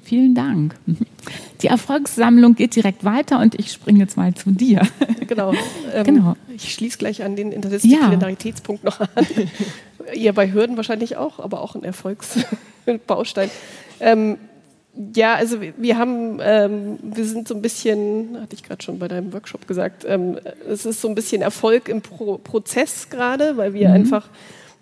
[0.02, 0.74] Vielen Dank.
[1.62, 4.82] Die Erfolgssammlung geht direkt weiter und ich springe jetzt mal zu dir.
[5.26, 5.52] Genau.
[5.92, 6.36] Ähm, genau.
[6.54, 8.90] Ich schließe gleich an den Interdisziplinaritätspunkt ja.
[8.90, 9.26] noch an.
[10.14, 13.50] Ihr bei Hürden wahrscheinlich auch, aber auch ein Erfolgsbaustein.
[14.00, 14.36] Ähm,
[15.14, 19.08] ja, also wir haben, ähm, wir sind so ein bisschen, hatte ich gerade schon bei
[19.08, 23.74] deinem Workshop gesagt, ähm, es ist so ein bisschen Erfolg im Pro Prozess gerade, weil
[23.74, 23.94] wir mhm.
[23.94, 24.28] einfach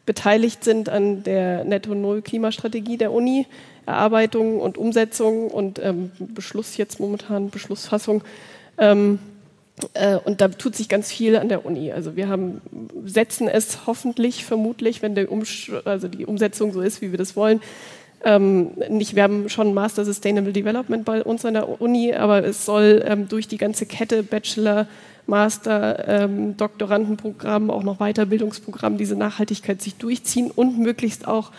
[0.07, 3.47] beteiligt sind an der Netto-Null-Klimastrategie der Uni,
[3.87, 8.23] Erarbeitung und Umsetzung und ähm, Beschluss jetzt momentan, Beschlussfassung.
[8.79, 9.19] Ähm,
[9.95, 11.93] äh, und da tut sich ganz viel an der Uni.
[11.93, 12.61] Also wir haben,
[13.05, 15.29] setzen es hoffentlich, vermutlich, wenn der
[15.85, 17.61] also die Umsetzung so ist, wie wir das wollen,
[18.25, 22.65] ähm, nicht, wir haben schon Master Sustainable Development bei uns an der Uni, aber es
[22.65, 24.87] soll ähm, durch die ganze Kette Bachelor,
[25.27, 31.51] Master, ähm, Doktorandenprogramm, auch noch Weiterbildungsprogramm diese Nachhaltigkeit sich durchziehen und möglichst auch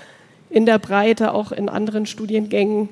[0.56, 2.88] in der Breite, auch in anderen Studiengängen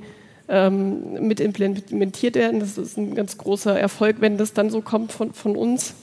[0.49, 2.59] ähm, mit implementiert werden.
[2.59, 5.93] Das ist ein ganz großer Erfolg, wenn das dann so kommt von, von uns.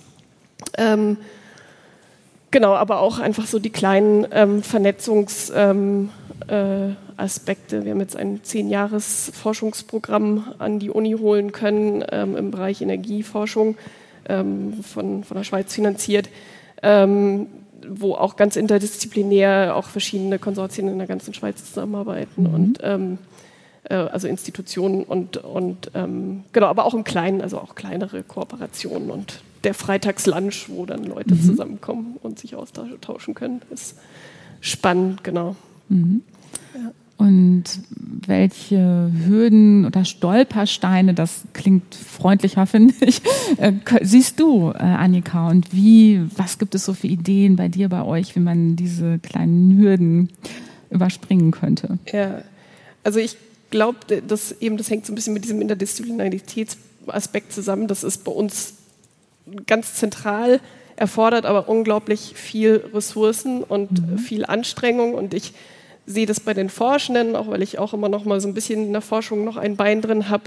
[0.79, 1.19] Ähm,
[2.51, 6.09] genau, aber auch einfach so die kleinen ähm, Vernetzungsaspekte.
[6.49, 12.81] Ähm, äh, Wir haben jetzt ein Zehn-Jahres-Forschungsprogramm an die Uni holen können ähm, im Bereich
[12.81, 13.77] Energieforschung
[14.31, 16.31] ähm, von, von der Schweiz finanziert,
[16.83, 17.49] ähm,
[17.89, 22.55] wo auch ganz interdisziplinär auch verschiedene Konsortien in der ganzen Schweiz zusammenarbeiten mhm.
[22.55, 23.19] und ähm,
[23.85, 29.11] äh, also Institutionen und, und ähm, genau, aber auch im Kleinen, also auch kleinere Kooperationen
[29.11, 31.43] und der Freitagslunch, wo dann Leute mhm.
[31.43, 33.97] zusammenkommen und sich austauschen können, ist
[34.61, 35.57] spannend, genau.
[35.89, 36.23] Mhm.
[36.75, 36.93] Ja.
[37.21, 37.65] Und
[38.27, 43.21] welche Hürden oder Stolpersteine, das klingt freundlicher, finde ich,
[43.59, 45.49] äh, siehst du, äh, Annika?
[45.49, 49.19] Und wie, was gibt es so für Ideen bei dir, bei euch, wie man diese
[49.19, 50.31] kleinen Hürden
[50.89, 51.99] überspringen könnte?
[52.11, 52.41] Ja,
[53.05, 53.37] also ich
[53.69, 57.87] glaube, das eben, das hängt so ein bisschen mit diesem Interdisziplinaritätsaspekt zusammen.
[57.87, 58.77] Das ist bei uns
[59.67, 60.61] ganz zentral,
[60.97, 64.19] erfordert aber unglaublich viel Ressourcen und mhm.
[64.19, 65.53] viel Anstrengung und ich
[66.11, 68.87] sehe das bei den Forschenden, auch weil ich auch immer noch mal so ein bisschen
[68.87, 70.45] in der Forschung noch ein Bein drin habe,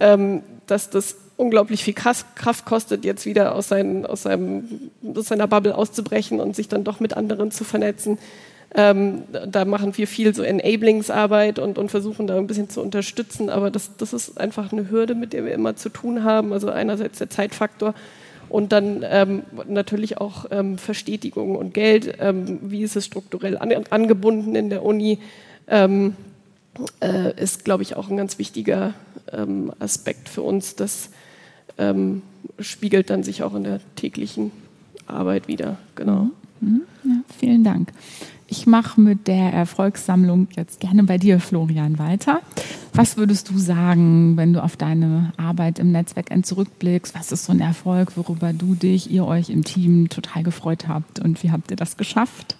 [0.00, 5.48] ähm, dass das unglaublich viel Kraft kostet, jetzt wieder aus, seinen, aus, seinem, aus seiner
[5.48, 8.18] Bubble auszubrechen und sich dann doch mit anderen zu vernetzen.
[8.76, 13.48] Ähm, da machen wir viel so Enablingsarbeit und, und versuchen da ein bisschen zu unterstützen,
[13.48, 16.52] aber das, das ist einfach eine Hürde, mit der wir immer zu tun haben.
[16.52, 17.94] Also einerseits der Zeitfaktor,
[18.48, 22.16] und dann ähm, natürlich auch ähm, Verstetigung und Geld.
[22.20, 25.18] Ähm, wie ist es strukturell an, angebunden in der Uni?
[25.66, 26.14] Ähm,
[27.00, 28.94] äh, ist, glaube ich, auch ein ganz wichtiger
[29.32, 30.74] ähm, Aspekt für uns.
[30.76, 31.10] Das
[31.78, 32.22] ähm,
[32.58, 34.50] spiegelt dann sich auch in der täglichen
[35.06, 35.78] Arbeit wieder.
[35.94, 36.30] Genau.
[36.60, 36.82] Mhm.
[37.04, 37.92] Ja, vielen Dank.
[38.46, 42.40] Ich mache mit der Erfolgssammlung jetzt gerne bei dir, Florian, weiter.
[42.96, 47.12] Was würdest du sagen, wenn du auf deine Arbeit im Netzwerk zurückblickst?
[47.16, 51.18] Was ist so ein Erfolg, worüber du dich, ihr euch im Team total gefreut habt
[51.18, 52.54] und wie habt ihr das geschafft?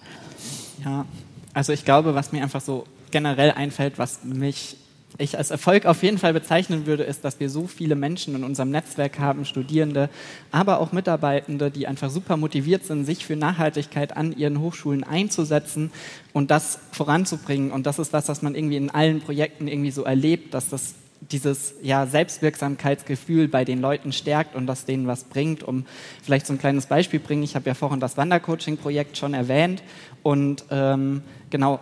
[0.85, 1.07] Ja,
[1.53, 4.77] also ich glaube, was mir einfach so generell einfällt, was mich
[5.16, 8.42] ich als Erfolg auf jeden Fall bezeichnen würde, ist, dass wir so viele Menschen in
[8.42, 10.11] unserem Netzwerk haben, Studierende,
[10.50, 15.92] aber auch Mitarbeitende, die einfach super motiviert sind, sich für Nachhaltigkeit an ihren Hochschulen einzusetzen
[16.33, 17.70] und das voranzubringen.
[17.70, 20.94] Und das ist was, was man irgendwie in allen Projekten irgendwie so erlebt, dass das
[21.31, 25.62] dieses ja, Selbstwirksamkeitsgefühl bei den Leuten stärkt und das denen was bringt.
[25.62, 25.87] Um
[26.22, 29.83] vielleicht so ein kleines Beispiel bringen, ich habe ja vorhin das Wandercoaching-Projekt schon erwähnt
[30.22, 31.81] und ähm, genau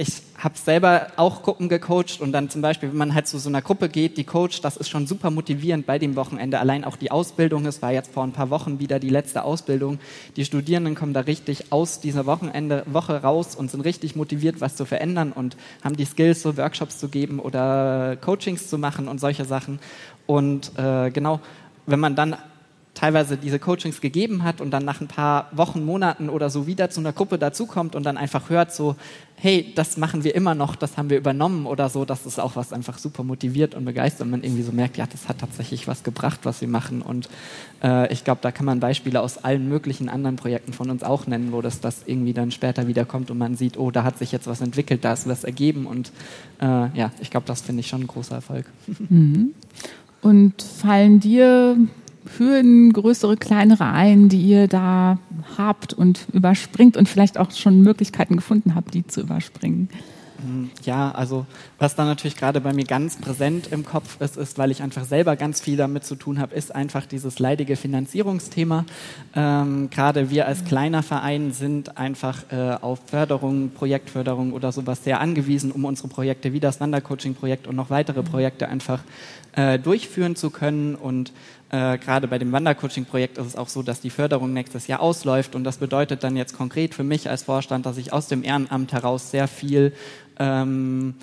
[0.00, 3.48] ich habe selber auch Gruppen gecoacht und dann zum Beispiel, wenn man halt zu so
[3.48, 6.60] einer Gruppe geht, die coacht, das ist schon super motivierend bei dem Wochenende.
[6.60, 9.98] Allein auch die Ausbildung, es war jetzt vor ein paar Wochen wieder die letzte Ausbildung.
[10.36, 14.76] Die Studierenden kommen da richtig aus dieser Wochenende Woche raus und sind richtig motiviert, was
[14.76, 19.18] zu verändern und haben die Skills, so Workshops zu geben oder Coachings zu machen und
[19.18, 19.80] solche Sachen.
[20.26, 21.40] Und äh, genau,
[21.86, 22.36] wenn man dann
[22.98, 26.90] teilweise diese Coachings gegeben hat und dann nach ein paar Wochen, Monaten oder so wieder
[26.90, 28.96] zu einer Gruppe dazukommt und dann einfach hört so,
[29.36, 32.56] hey, das machen wir immer noch, das haben wir übernommen oder so, das ist auch
[32.56, 35.86] was einfach super motiviert und begeistert und man irgendwie so merkt, ja, das hat tatsächlich
[35.86, 37.28] was gebracht, was wir machen und
[37.84, 41.28] äh, ich glaube, da kann man Beispiele aus allen möglichen anderen Projekten von uns auch
[41.28, 44.18] nennen, wo das, das irgendwie dann später wieder kommt und man sieht, oh, da hat
[44.18, 46.10] sich jetzt was entwickelt, da ist was ergeben und
[46.60, 46.64] äh,
[46.98, 48.66] ja, ich glaube, das finde ich schon ein großer Erfolg.
[49.08, 49.54] Mhm.
[50.20, 51.76] Und fallen dir
[52.36, 55.18] Hürden, größere, kleinere ein, die ihr da
[55.56, 59.88] habt und überspringt und vielleicht auch schon Möglichkeiten gefunden habt, die zu überspringen?
[60.40, 61.46] Mm, ja, also
[61.78, 65.04] was da natürlich gerade bei mir ganz präsent im Kopf ist, ist, weil ich einfach
[65.04, 68.84] selber ganz viel damit zu tun habe, ist einfach dieses leidige Finanzierungsthema.
[69.34, 75.20] Ähm, gerade wir als kleiner Verein sind einfach äh, auf Förderung, Projektförderung oder sowas sehr
[75.20, 79.00] angewiesen, um unsere Projekte wie das Wandercoaching-Projekt und noch weitere Projekte einfach
[79.58, 80.94] äh, durchführen zu können.
[80.94, 81.32] Und
[81.70, 85.56] äh, gerade bei dem Wandercoaching-Projekt ist es auch so, dass die Förderung nächstes Jahr ausläuft.
[85.56, 88.92] Und das bedeutet dann jetzt konkret für mich als Vorstand, dass ich aus dem Ehrenamt
[88.92, 89.92] heraus sehr viel
[90.38, 91.14] ähm,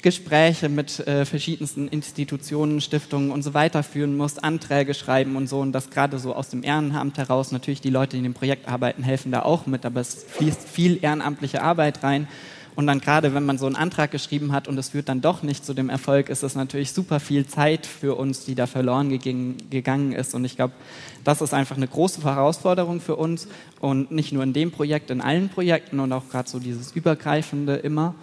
[0.00, 5.58] Gespräche mit äh, verschiedensten Institutionen, Stiftungen und so weiter führen muss, Anträge schreiben und so.
[5.58, 7.50] Und das gerade so aus dem Ehrenamt heraus.
[7.50, 10.68] Natürlich die Leute, die in dem Projekt arbeiten, helfen da auch mit, aber es fließt
[10.68, 12.28] viel ehrenamtliche Arbeit rein
[12.74, 15.42] und dann gerade, wenn man so einen Antrag geschrieben hat und es führt dann doch
[15.42, 19.10] nicht zu dem Erfolg, ist es natürlich super viel Zeit für uns, die da verloren
[19.10, 20.34] gegangen ist.
[20.34, 20.72] Und ich glaube,
[21.22, 23.46] das ist einfach eine große Herausforderung für uns.
[23.80, 27.76] Und nicht nur in dem Projekt, in allen Projekten und auch gerade so dieses Übergreifende
[27.76, 28.14] immer.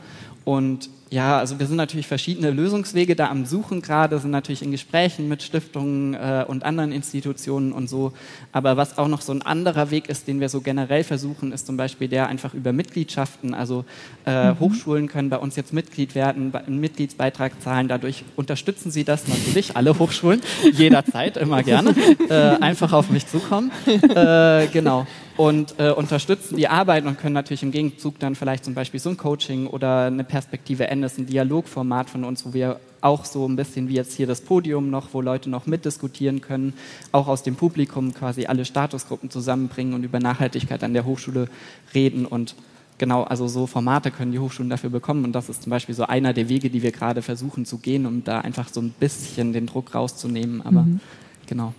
[0.50, 4.72] Und ja, also wir sind natürlich verschiedene Lösungswege da am Suchen gerade, sind natürlich in
[4.72, 8.14] Gesprächen mit Stiftungen äh, und anderen Institutionen und so.
[8.52, 11.68] Aber was auch noch so ein anderer Weg ist, den wir so generell versuchen, ist
[11.68, 13.54] zum Beispiel der einfach über Mitgliedschaften.
[13.54, 13.86] Also
[14.26, 14.60] äh, mhm.
[14.60, 17.88] Hochschulen können bei uns jetzt Mitglied werden, einen Mitgliedsbeitrag zahlen.
[17.88, 20.42] Dadurch unterstützen sie das natürlich, alle Hochschulen,
[20.74, 21.94] jederzeit, immer gerne.
[22.30, 23.72] Äh, einfach auf mich zukommen.
[23.88, 25.08] Äh, genau
[25.40, 29.12] und äh, unterstützen die Arbeit und können natürlich im Gegenzug dann vielleicht zum Beispiel so
[29.12, 33.48] ein Coaching oder eine Perspektive N, ist ein Dialogformat von uns, wo wir auch so
[33.48, 36.74] ein bisschen wie jetzt hier das Podium noch, wo Leute noch mitdiskutieren können,
[37.14, 41.48] auch aus dem Publikum quasi alle Statusgruppen zusammenbringen und über Nachhaltigkeit an der Hochschule
[41.94, 42.56] reden und
[42.98, 46.04] genau, also so Formate können die Hochschulen dafür bekommen und das ist zum Beispiel so
[46.04, 49.54] einer der Wege, die wir gerade versuchen zu gehen, um da einfach so ein bisschen
[49.54, 51.00] den Druck rauszunehmen, aber mhm.
[51.48, 51.74] genau.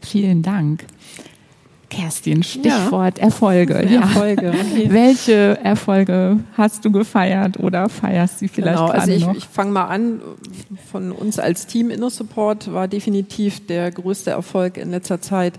[0.00, 0.86] Vielen Dank.
[1.88, 3.24] Kerstin, Stichwort ja.
[3.24, 3.86] Erfolge.
[3.88, 4.00] Ja.
[4.00, 4.48] Erfolge.
[4.48, 4.86] Okay.
[4.88, 9.34] Welche Erfolge hast du gefeiert oder feierst du vielleicht genau, also ich, noch?
[9.34, 10.20] Ich fange mal an.
[10.90, 15.54] Von uns als Team InnoSupport war definitiv der größte Erfolg in letzter Zeit,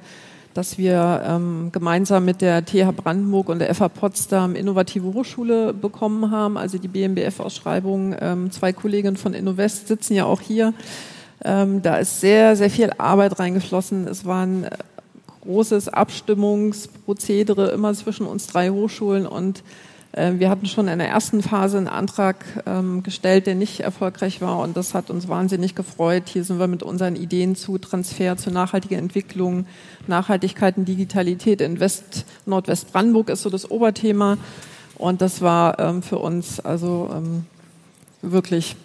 [0.54, 6.32] dass wir ähm, gemeinsam mit der TH Brandenburg und der FH Potsdam Innovative Hochschule bekommen
[6.32, 8.16] haben, also die BMBF-Ausschreibung.
[8.20, 10.74] Ähm, zwei Kolleginnen von InnoVest sitzen ja auch hier.
[11.46, 14.08] Ähm, da ist sehr, sehr viel Arbeit reingeflossen.
[14.08, 14.66] Es waren
[15.48, 19.64] großes Abstimmungsprozedere immer zwischen uns drei Hochschulen und
[20.12, 24.42] äh, wir hatten schon in der ersten Phase einen Antrag ähm, gestellt, der nicht erfolgreich
[24.42, 26.24] war und das hat uns wahnsinnig gefreut.
[26.28, 29.66] Hier sind wir mit unseren Ideen zu Transfer, zu nachhaltiger Entwicklung,
[30.08, 34.38] Nachhaltigkeit und Digitalität in West, Nordwestbrandenburg ist so das Oberthema
[34.96, 37.46] und das war ähm, für uns also ähm,
[38.22, 38.76] wirklich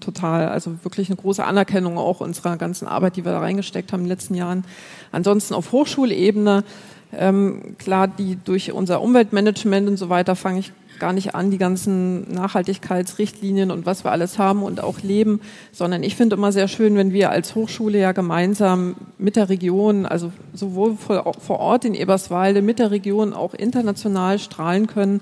[0.00, 4.00] total, also wirklich eine große Anerkennung auch unserer ganzen Arbeit, die wir da reingesteckt haben
[4.00, 4.64] in den letzten Jahren.
[5.12, 6.64] Ansonsten auf Hochschulebene,
[7.12, 11.58] ähm, klar, die durch unser Umweltmanagement und so weiter fange ich gar nicht an, die
[11.58, 15.40] ganzen Nachhaltigkeitsrichtlinien und was wir alles haben und auch leben,
[15.72, 20.06] sondern ich finde immer sehr schön, wenn wir als Hochschule ja gemeinsam mit der Region,
[20.06, 25.20] also sowohl vor Ort in Eberswalde, mit der Region auch international strahlen können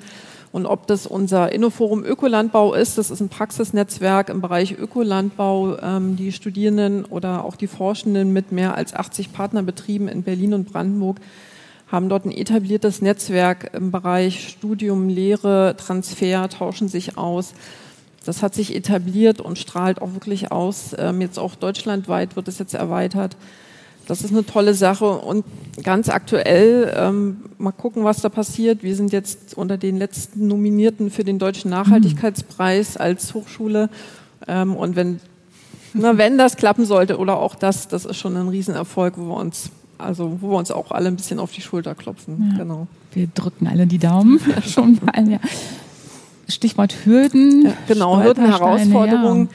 [0.57, 6.17] und ob das unser Innoforum Ökolandbau ist, das ist ein Praxisnetzwerk im Bereich Ökolandbau, ähm,
[6.17, 11.19] die Studierenden oder auch die Forschenden mit mehr als 80 Partnerbetrieben in Berlin und Brandenburg
[11.89, 17.53] haben dort ein etabliertes Netzwerk im Bereich Studium, Lehre, Transfer, tauschen sich aus.
[18.25, 20.97] Das hat sich etabliert und strahlt auch wirklich aus.
[20.97, 23.37] Ähm, jetzt auch deutschlandweit wird es jetzt erweitert.
[24.07, 25.45] Das ist eine tolle Sache und
[25.83, 28.83] ganz aktuell, ähm, mal gucken, was da passiert.
[28.83, 33.91] Wir sind jetzt unter den letzten Nominierten für den Deutschen Nachhaltigkeitspreis als Hochschule
[34.47, 35.21] ähm, und wenn,
[35.93, 39.37] na, wenn das klappen sollte oder auch das, das ist schon ein Riesenerfolg, wo wir
[39.37, 42.51] uns also wo wir uns auch alle ein bisschen auf die Schulter klopfen.
[42.53, 42.87] Ja, genau.
[43.13, 45.29] Wir drücken alle die Daumen schon mal.
[45.29, 45.39] Ja.
[46.49, 47.73] Stichwort Hürden.
[47.89, 49.49] Genau, Hürden, Herausforderungen.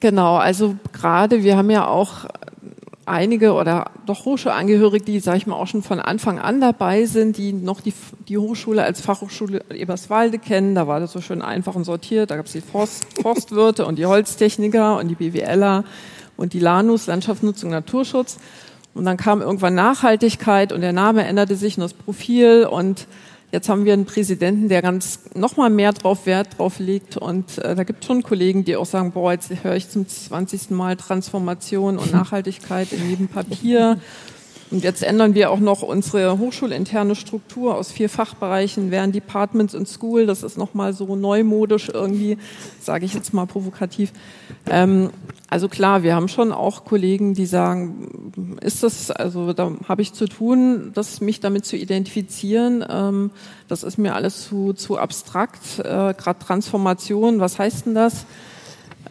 [0.00, 2.24] Genau, also gerade wir haben ja auch
[3.06, 7.36] einige oder doch Hochschulangehörige, die, sage ich mal, auch schon von Anfang an dabei sind,
[7.36, 7.94] die noch die,
[8.28, 10.74] die Hochschule als Fachhochschule Eberswalde kennen.
[10.74, 12.30] Da war das so schön einfach und sortiert.
[12.30, 15.84] Da gab es die Forst, Forstwirte und die Holztechniker und die BWLer
[16.36, 18.38] und die Lanus, Landschaftsnutzung, Naturschutz.
[18.94, 23.06] Und dann kam irgendwann Nachhaltigkeit und der Name änderte sich und das Profil und
[23.52, 27.16] Jetzt haben wir einen Präsidenten, der ganz noch mal mehr drauf Wert drauf legt.
[27.16, 30.06] Und äh, da gibt es schon Kollegen, die auch sagen, boah, jetzt höre ich zum
[30.06, 30.70] 20.
[30.70, 33.98] Mal Transformation und Nachhaltigkeit in jedem Papier.
[34.70, 39.88] Und jetzt ändern wir auch noch unsere hochschulinterne Struktur aus vier Fachbereichen, wären Departments und
[39.88, 40.26] School.
[40.26, 42.38] Das ist nochmal so neumodisch irgendwie,
[42.80, 44.12] sage ich jetzt mal provokativ.
[44.68, 45.10] Ähm,
[45.48, 50.12] also klar, wir haben schon auch Kollegen, die sagen, ist das, also da habe ich
[50.12, 52.84] zu tun, das mich damit zu identifizieren.
[52.88, 53.32] Ähm,
[53.66, 55.80] das ist mir alles zu, zu abstrakt.
[55.80, 58.24] Äh, Gerade Transformation, was heißt denn das?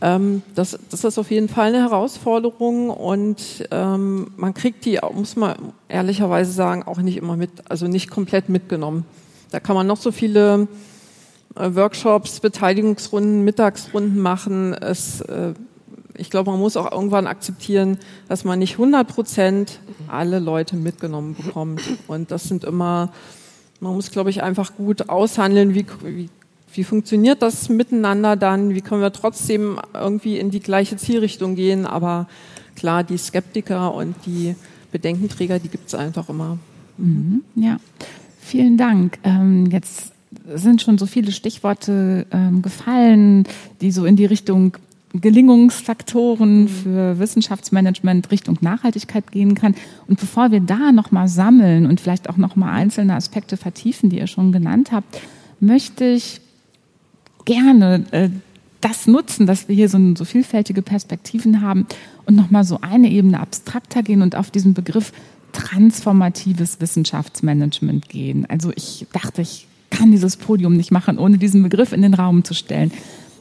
[0.01, 5.35] Ähm, das, das ist auf jeden Fall eine Herausforderung und ähm, man kriegt die, muss
[5.35, 9.05] man ehrlicherweise sagen, auch nicht immer mit, also nicht komplett mitgenommen.
[9.51, 10.67] Da kann man noch so viele
[11.55, 14.73] äh, Workshops, Beteiligungsrunden, Mittagsrunden machen.
[14.73, 15.53] Es, äh,
[16.15, 21.35] ich glaube, man muss auch irgendwann akzeptieren, dass man nicht 100 Prozent alle Leute mitgenommen
[21.35, 21.81] bekommt.
[22.07, 23.11] Und das sind immer,
[23.79, 26.29] man muss, glaube ich, einfach gut aushandeln, wie, wie
[26.73, 28.75] wie funktioniert das miteinander dann?
[28.75, 31.85] Wie können wir trotzdem irgendwie in die gleiche Zielrichtung gehen?
[31.85, 32.27] Aber
[32.75, 34.55] klar, die Skeptiker und die
[34.91, 36.57] Bedenkenträger, die gibt es einfach immer.
[36.97, 37.77] Mhm, ja,
[38.39, 39.19] vielen Dank.
[39.23, 40.13] Ähm, jetzt
[40.53, 43.45] sind schon so viele Stichworte ähm, gefallen,
[43.81, 44.77] die so in die Richtung
[45.13, 46.67] Gelingungsfaktoren mhm.
[46.67, 49.75] für Wissenschaftsmanagement Richtung Nachhaltigkeit gehen kann.
[50.07, 54.27] Und bevor wir da nochmal sammeln und vielleicht auch nochmal einzelne Aspekte vertiefen, die ihr
[54.27, 55.19] schon genannt habt,
[55.59, 56.41] möchte ich
[57.49, 58.29] gerne äh,
[58.79, 61.87] das nutzen, dass wir hier so, so vielfältige Perspektiven haben
[62.25, 65.11] und nochmal so eine Ebene abstrakter gehen und auf diesen Begriff
[65.51, 68.45] transformatives Wissenschaftsmanagement gehen.
[68.47, 72.43] Also ich dachte, ich kann dieses Podium nicht machen, ohne diesen Begriff in den Raum
[72.43, 72.91] zu stellen.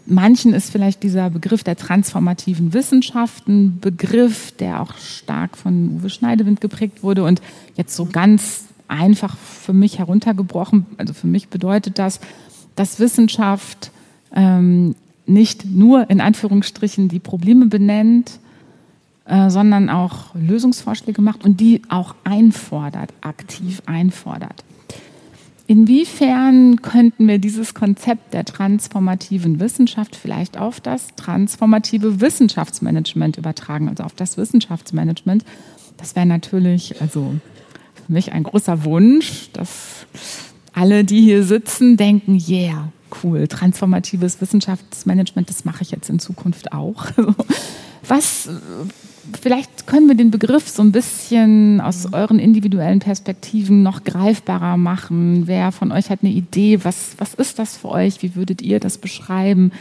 [0.07, 6.63] Manchen ist vielleicht dieser Begriff der transformativen Wissenschaften Begriff, der auch stark von Uwe Schneidewind
[6.63, 7.43] geprägt wurde und
[7.77, 12.21] jetzt so ganz einfach für mich heruntergebrochen, also für mich bedeutet das,
[12.75, 13.91] dass Wissenschaft
[14.35, 14.95] ähm,
[15.27, 18.39] nicht nur in Anführungsstrichen die Probleme benennt,
[19.27, 24.65] äh, sondern auch Lösungsvorschläge macht und die auch einfordert, aktiv einfordert.
[25.67, 34.03] Inwiefern könnten wir dieses Konzept der transformativen Wissenschaft vielleicht auf das transformative Wissenschaftsmanagement übertragen, also
[34.05, 35.45] auf das Wissenschaftsmanagement?
[35.99, 37.35] Das wäre natürlich also
[38.07, 40.07] für mich ein großer Wunsch, dass
[40.73, 42.91] alle, die hier sitzen, denken, yeah,
[43.23, 47.07] cool, transformatives Wissenschaftsmanagement, das mache ich jetzt in Zukunft auch.
[48.09, 48.49] Was
[49.41, 55.47] vielleicht können wir den Begriff so ein bisschen aus euren individuellen Perspektiven noch greifbarer machen.
[55.47, 56.85] Wer von euch hat eine Idee?
[56.85, 58.23] Was, was ist das für euch?
[58.23, 59.73] Wie würdet ihr das beschreiben?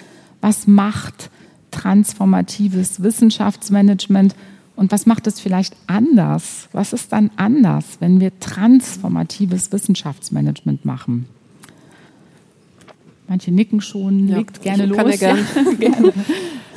[0.41, 1.30] Was macht
[1.71, 4.36] transformatives Wissenschaftsmanagement?
[4.75, 6.69] Und was macht es vielleicht anders?
[6.71, 11.25] Was ist dann anders, wenn wir transformatives Wissenschaftsmanagement machen?
[13.28, 15.19] Manche nicken schon, ja, legt gerne los.
[15.19, 15.36] Ja,
[15.80, 16.13] gerne.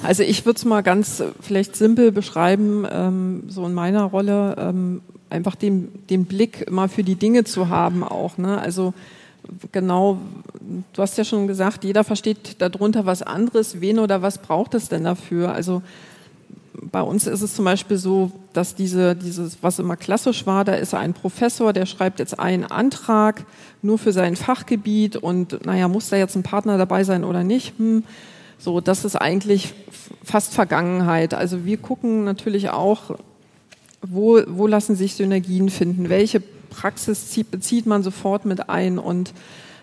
[0.03, 4.57] Also ich würde es mal ganz äh, vielleicht simpel beschreiben, ähm, so in meiner Rolle,
[4.59, 8.36] ähm, einfach den, den Blick immer für die Dinge zu haben auch.
[8.38, 8.59] Ne?
[8.59, 8.94] Also
[9.72, 10.18] genau,
[10.92, 14.88] du hast ja schon gesagt, jeder versteht darunter was anderes, wen oder was braucht es
[14.88, 15.53] denn dafür?
[15.53, 15.82] Also
[16.81, 20.74] bei uns ist es zum Beispiel so, dass diese, dieses, was immer klassisch war, da
[20.74, 23.45] ist ein Professor, der schreibt jetzt einen Antrag
[23.83, 27.78] nur für sein Fachgebiet und naja, muss da jetzt ein Partner dabei sein oder nicht?
[27.78, 28.05] Hm
[28.61, 29.72] so, das ist eigentlich
[30.22, 31.33] fast Vergangenheit.
[31.33, 33.16] Also wir gucken natürlich auch,
[34.03, 39.33] wo, wo lassen sich Synergien finden, welche Praxis zieht, bezieht man sofort mit ein und,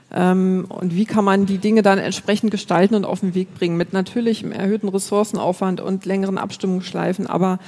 [0.09, 3.91] und wie kann man die Dinge dann entsprechend gestalten und auf den Weg bringen, mit
[3.91, 7.59] natürlich erhöhten Ressourcenaufwand und längeren Abstimmungsschleifen, aber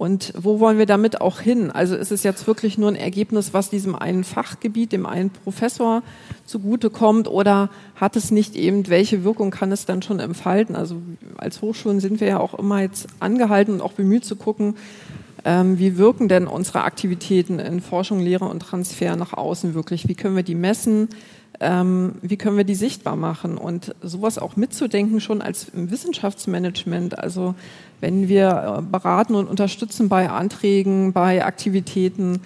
[0.00, 1.70] und wo wollen wir damit auch hin?
[1.70, 6.02] Also ist es jetzt wirklich nur ein Ergebnis, was diesem einen Fachgebiet, dem einen Professor
[6.46, 10.74] zugutekommt oder hat es nicht eben, welche Wirkung kann es dann schon entfalten?
[10.74, 11.02] Also
[11.36, 14.78] als Hochschulen sind wir ja auch immer jetzt angehalten und auch bemüht zu gucken, ähm,
[15.44, 20.08] wie wirken denn unsere Aktivitäten in Forschung, Lehre und Transfer nach außen wirklich?
[20.08, 21.08] Wie können wir die messen?
[21.60, 23.58] Ähm, wie können wir die sichtbar machen?
[23.58, 27.18] Und sowas auch mitzudenken schon als Wissenschaftsmanagement.
[27.18, 27.54] Also
[28.00, 32.40] wenn wir äh, beraten und unterstützen bei Anträgen, bei Aktivitäten.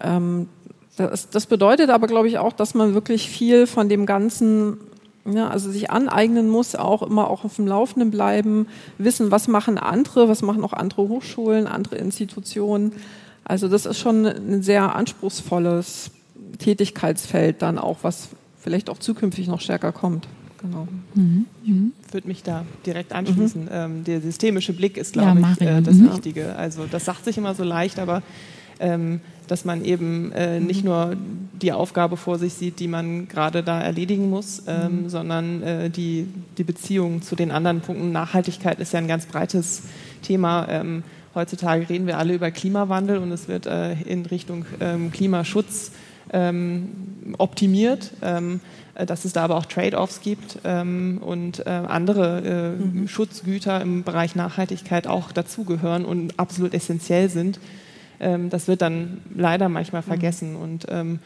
[0.00, 0.48] Ähm,
[0.96, 4.78] das bedeutet aber, glaube ich, auch, dass man wirklich viel von dem Ganzen
[5.32, 8.66] ja, also sich aneignen muss, auch immer auch auf dem Laufenden bleiben,
[8.98, 12.92] wissen, was machen andere, was machen auch andere Hochschulen, andere Institutionen.
[13.44, 16.10] Also das ist schon ein sehr anspruchsvolles
[16.58, 18.28] Tätigkeitsfeld dann auch, was
[18.60, 20.28] vielleicht auch zukünftig noch stärker kommt.
[20.60, 20.88] Genau.
[21.14, 21.92] Mhm.
[22.06, 23.64] Ich würde mich da direkt anschließen.
[23.64, 23.70] Mhm.
[23.72, 26.12] Ähm, der systemische Blick ist, glaube ja, ich, äh, das mhm.
[26.12, 26.56] Wichtige.
[26.56, 28.22] Also das sagt sich immer so leicht, aber
[28.80, 29.20] ähm,
[29.50, 31.16] dass man eben äh, nicht nur
[31.60, 35.08] die Aufgabe vor sich sieht, die man gerade da erledigen muss, ähm, mhm.
[35.08, 38.12] sondern äh, die, die Beziehung zu den anderen Punkten.
[38.12, 39.82] Nachhaltigkeit ist ja ein ganz breites
[40.22, 40.68] Thema.
[40.68, 41.02] Ähm,
[41.34, 45.92] heutzutage reden wir alle über Klimawandel und es wird äh, in Richtung ähm, Klimaschutz
[46.32, 46.88] ähm,
[47.38, 48.12] optimiert.
[48.22, 48.60] Ähm,
[48.98, 53.08] äh, dass es da aber auch Trade-offs gibt ähm, und äh, andere äh, mhm.
[53.08, 57.60] Schutzgüter im Bereich Nachhaltigkeit auch dazugehören und absolut essentiell sind.
[58.20, 60.06] Ähm, das wird dann leider manchmal mhm.
[60.06, 61.20] vergessen und ähm,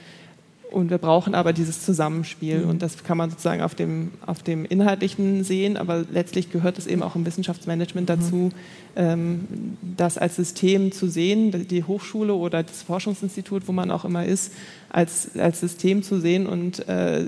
[0.72, 2.70] und wir brauchen aber dieses Zusammenspiel mhm.
[2.70, 6.86] und das kann man sozusagen auf dem, auf dem Inhaltlichen sehen, aber letztlich gehört es
[6.86, 8.12] eben auch im Wissenschaftsmanagement mhm.
[8.12, 8.53] dazu, mhm.
[8.97, 9.49] ähm,
[9.97, 14.53] das als System zu sehen, die Hochschule oder das Forschungsinstitut, wo man auch immer ist,
[14.88, 17.26] als, als System zu sehen und äh,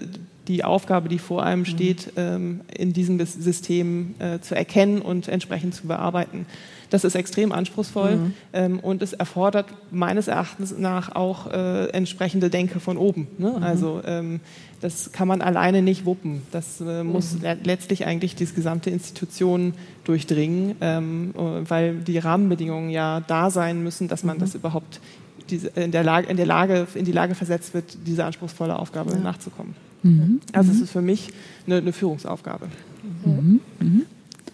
[0.48, 1.66] die Aufgabe, die vor einem mhm.
[1.66, 6.46] steht, ähm, in diesem System äh, zu erkennen und entsprechend zu bearbeiten.
[6.94, 8.34] Das ist extrem anspruchsvoll mhm.
[8.52, 13.26] ähm, und es erfordert meines Erachtens nach auch äh, entsprechende Denke von oben.
[13.36, 13.54] Ne?
[13.56, 13.62] Mhm.
[13.64, 14.38] Also ähm,
[14.80, 16.42] das kann man alleine nicht wuppen.
[16.52, 17.40] Das äh, muss mhm.
[17.64, 19.74] letztlich eigentlich die gesamte Institution
[20.04, 21.34] durchdringen, ähm,
[21.66, 24.42] weil die Rahmenbedingungen ja da sein müssen, dass man mhm.
[24.42, 25.00] das überhaupt
[25.50, 29.14] diese, in, der Lage, in, der Lage, in die Lage versetzt wird, diese anspruchsvolle Aufgabe
[29.14, 29.18] ja.
[29.18, 29.74] nachzukommen.
[30.04, 30.40] Mhm.
[30.52, 30.84] Also es mhm.
[30.84, 31.30] ist für mich
[31.66, 32.68] eine, eine Führungsaufgabe.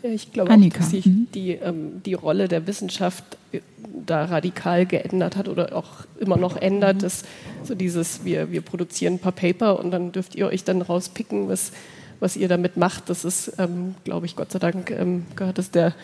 [0.03, 0.13] Mhm.
[0.13, 1.29] Ich glaube auch, dass sich mhm.
[1.35, 3.61] die, ähm, die Rolle der Wissenschaft äh,
[4.07, 6.97] da radikal geändert hat oder auch immer noch ändert.
[6.97, 7.01] Mhm.
[7.01, 7.23] Dass
[7.63, 11.49] so dieses, wir, wir produzieren ein paar Paper und dann dürft ihr euch dann rauspicken,
[11.49, 11.73] was,
[12.21, 13.09] was ihr damit macht.
[13.11, 15.95] Das ist, ähm, glaube ich, Gott sei Dank ähm, gehört es der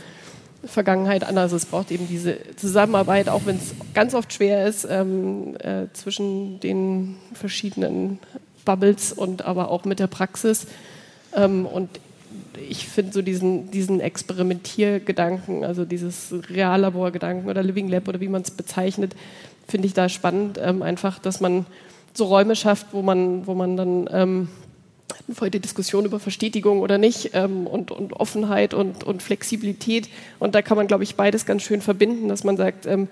[0.64, 1.38] Vergangenheit an.
[1.38, 5.86] Also es braucht eben diese Zusammenarbeit, auch wenn es ganz oft schwer ist, ähm, äh,
[5.92, 8.18] zwischen den verschiedenen
[8.64, 10.66] Bubbles und aber auch mit der Praxis.
[11.34, 11.88] Ähm, und
[12.68, 18.42] ich finde so diesen, diesen Experimentiergedanken, also dieses Reallaborgedanken oder Living Lab oder wie man
[18.42, 19.14] es bezeichnet,
[19.68, 20.58] finde ich da spannend.
[20.62, 21.66] Ähm, einfach, dass man
[22.14, 24.48] so Räume schafft, wo man, wo man dann ähm,
[25.28, 30.08] die Diskussion über Verstetigung oder nicht ähm, und, und, Offenheit und, und, Flexibilität.
[30.38, 33.08] Und da kann man, glaube ich, beides ganz schön verbinden, dass man sagt, ähm,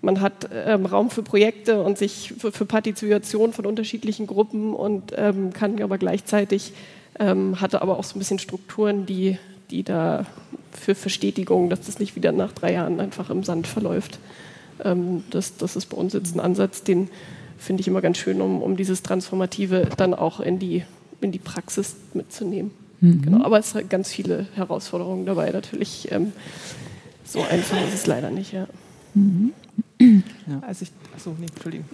[0.00, 5.12] man hat ähm, Raum für Projekte und sich für, für, Partizipation von unterschiedlichen Gruppen und
[5.16, 6.72] ähm, kann aber gleichzeitig,
[7.18, 9.38] ähm, hatte aber auch so ein bisschen Strukturen, die,
[9.70, 10.26] die da
[10.72, 14.18] für Verstetigung, dass das nicht wieder nach drei Jahren einfach im Sand verläuft.
[14.84, 17.08] Ähm, das, das ist bei uns jetzt ein Ansatz, den
[17.56, 20.84] finde ich immer ganz schön, um, um dieses Transformative dann auch in die
[21.20, 22.70] in die Praxis mitzunehmen.
[23.00, 23.22] Mhm.
[23.22, 25.50] Genau, aber es sind ganz viele Herausforderungen dabei.
[25.50, 26.32] Natürlich ähm,
[27.24, 28.52] so einfach ist es leider nicht.
[28.52, 28.66] Ja.
[29.14, 29.52] Mhm.
[30.00, 30.60] Ja.
[30.66, 31.86] Also ich, achso, nee, Entschuldigung.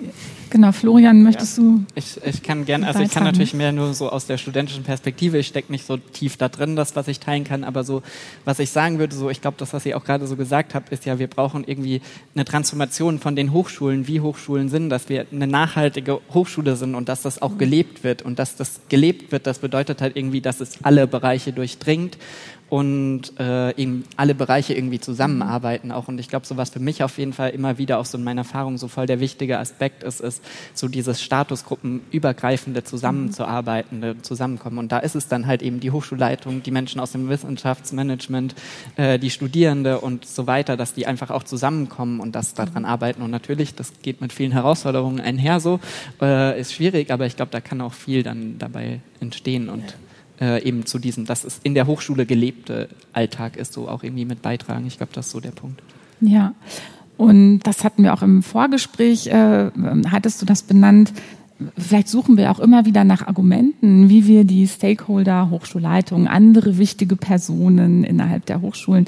[0.50, 1.64] Genau, Florian, möchtest ja.
[1.64, 1.84] du?
[1.94, 5.38] Ich, ich kann gerne, also ich kann natürlich mehr nur so aus der studentischen Perspektive,
[5.38, 8.02] ich stecke nicht so tief da drin, das, was ich teilen kann, aber so,
[8.44, 10.90] was ich sagen würde, so, ich glaube, das, was ihr auch gerade so gesagt habt,
[10.90, 12.02] ist ja, wir brauchen irgendwie
[12.34, 17.08] eine Transformation von den Hochschulen, wie Hochschulen sind, dass wir eine nachhaltige Hochschule sind und
[17.08, 20.60] dass das auch gelebt wird und dass das gelebt wird, das bedeutet halt irgendwie, dass
[20.60, 22.18] es alle Bereiche durchdringt
[22.74, 26.08] und äh, eben alle Bereiche irgendwie zusammenarbeiten auch.
[26.08, 28.24] Und ich glaube, so was für mich auf jeden Fall immer wieder auch so in
[28.24, 30.42] meiner Erfahrung so voll der wichtige Aspekt ist, ist
[30.74, 34.78] so dieses Statusgruppenübergreifende Zusammenzuarbeitende Zusammenkommen.
[34.78, 38.56] Und da ist es dann halt eben die Hochschulleitung, die Menschen aus dem Wissenschaftsmanagement,
[38.96, 43.22] äh, die Studierende und so weiter, dass die einfach auch zusammenkommen und das daran arbeiten.
[43.22, 45.78] Und natürlich, das geht mit vielen Herausforderungen einher so,
[46.20, 49.94] äh, ist schwierig, aber ich glaube, da kann auch viel dann dabei entstehen und
[50.40, 54.24] äh, eben zu diesem, dass es in der Hochschule gelebte Alltag ist, so auch irgendwie
[54.24, 54.86] mit beitragen.
[54.86, 55.82] Ich glaube, das ist so der Punkt.
[56.20, 56.54] Ja,
[57.16, 59.70] und das hatten wir auch im Vorgespräch, äh,
[60.10, 61.12] hattest du das benannt.
[61.78, 67.14] Vielleicht suchen wir auch immer wieder nach Argumenten, wie wir die Stakeholder, Hochschulleitungen, andere wichtige
[67.14, 69.06] Personen innerhalb der Hochschulen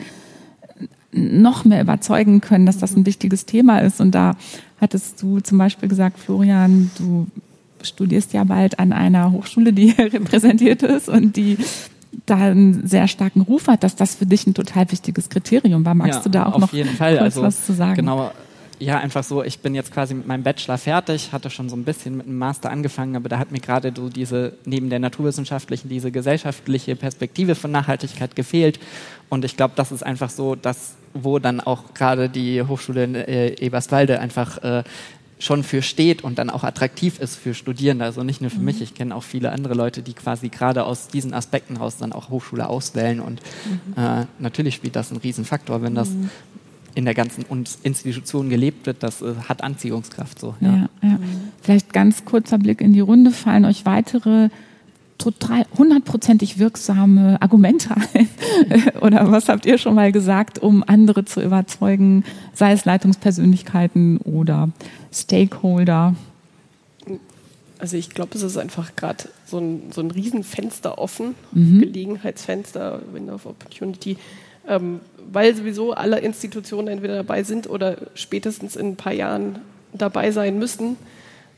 [1.12, 4.00] noch mehr überzeugen können, dass das ein wichtiges Thema ist.
[4.00, 4.36] Und da
[4.80, 7.26] hattest du zum Beispiel gesagt, Florian, du
[7.82, 11.58] studierst ja bald an einer Hochschule, die repräsentiert ist und die
[12.24, 15.94] da einen sehr starken Ruf hat, dass das für dich ein total wichtiges Kriterium war.
[15.94, 17.96] Magst ja, du da auch noch kurz also, was zu sagen?
[17.96, 18.32] Genau.
[18.78, 21.84] Ja, einfach so, ich bin jetzt quasi mit meinem Bachelor fertig, hatte schon so ein
[21.84, 25.88] bisschen mit dem Master angefangen, aber da hat mir gerade so diese, neben der naturwissenschaftlichen,
[25.88, 28.78] diese gesellschaftliche Perspektive von Nachhaltigkeit gefehlt.
[29.30, 33.14] Und ich glaube, das ist einfach so, dass, wo dann auch gerade die Hochschule in
[33.14, 34.84] äh, Eberswalde einfach äh,
[35.38, 38.04] schon für steht und dann auch attraktiv ist für Studierende.
[38.04, 38.64] Also nicht nur für mhm.
[38.64, 42.12] mich, ich kenne auch viele andere Leute, die quasi gerade aus diesen Aspekten raus dann
[42.12, 43.20] auch Hochschule auswählen.
[43.20, 44.02] Und mhm.
[44.02, 46.30] äh, natürlich spielt das einen Riesenfaktor, wenn das mhm.
[46.94, 47.44] in der ganzen
[47.82, 50.38] Institution gelebt wird, das äh, hat Anziehungskraft.
[50.38, 50.68] So, ja.
[50.72, 51.18] Ja, ja.
[51.60, 53.30] Vielleicht ganz kurzer Blick in die Runde.
[53.30, 54.48] Fallen euch weitere
[55.18, 58.28] total hundertprozentig wirksame Argumente ein?
[59.00, 64.70] Oder was habt ihr schon mal gesagt, um andere zu überzeugen, sei es Leitungspersönlichkeiten oder
[65.16, 66.14] Stakeholder?
[67.78, 71.80] Also ich glaube, es ist einfach gerade so ein, so ein Riesenfenster offen, mhm.
[71.80, 74.16] Gelegenheitsfenster, Window of Opportunity,
[74.66, 75.00] ähm,
[75.30, 79.58] weil sowieso alle Institutionen entweder dabei sind oder spätestens in ein paar Jahren
[79.92, 80.96] dabei sein müssen,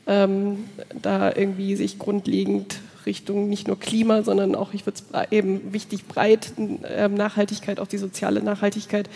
[0.07, 0.65] ähm,
[1.01, 6.07] da irgendwie sich grundlegend Richtung nicht nur Klima, sondern auch, ich würde es eben wichtig
[6.07, 9.09] breit, ähm, Nachhaltigkeit, auch die soziale Nachhaltigkeit,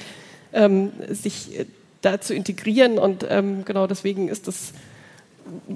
[0.53, 1.66] ähm, sich äh,
[2.03, 2.98] da zu integrieren.
[2.98, 4.72] Und ähm, genau deswegen ist das,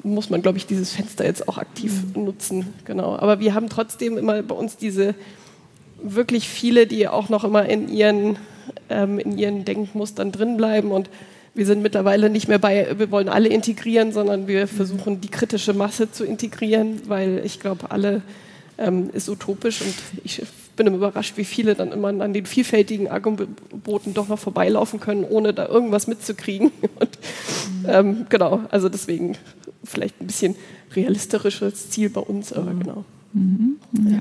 [0.02, 2.74] muss man, glaube ich, dieses Fenster jetzt auch aktiv nutzen.
[2.84, 3.16] Genau.
[3.16, 5.14] Aber wir haben trotzdem immer bei uns diese
[6.02, 8.36] wirklich viele, die auch noch immer in ihren,
[8.88, 11.08] in ihren Denkmustern drin bleiben und
[11.56, 15.72] wir sind mittlerweile nicht mehr bei, wir wollen alle integrieren, sondern wir versuchen die kritische
[15.72, 18.20] Masse zu integrieren, weil ich glaube, alle
[18.76, 20.42] ähm, ist utopisch und ich
[20.76, 25.24] bin immer überrascht, wie viele dann immer an den vielfältigen Angeboten doch noch vorbeilaufen können,
[25.24, 26.70] ohne da irgendwas mitzukriegen.
[27.00, 27.18] Und,
[27.86, 29.36] ähm, genau, also deswegen
[29.82, 30.54] vielleicht ein bisschen
[30.94, 32.80] realistisches Ziel bei uns, aber mhm.
[32.80, 33.04] genau.
[33.32, 33.76] Mhm.
[34.10, 34.18] Ja.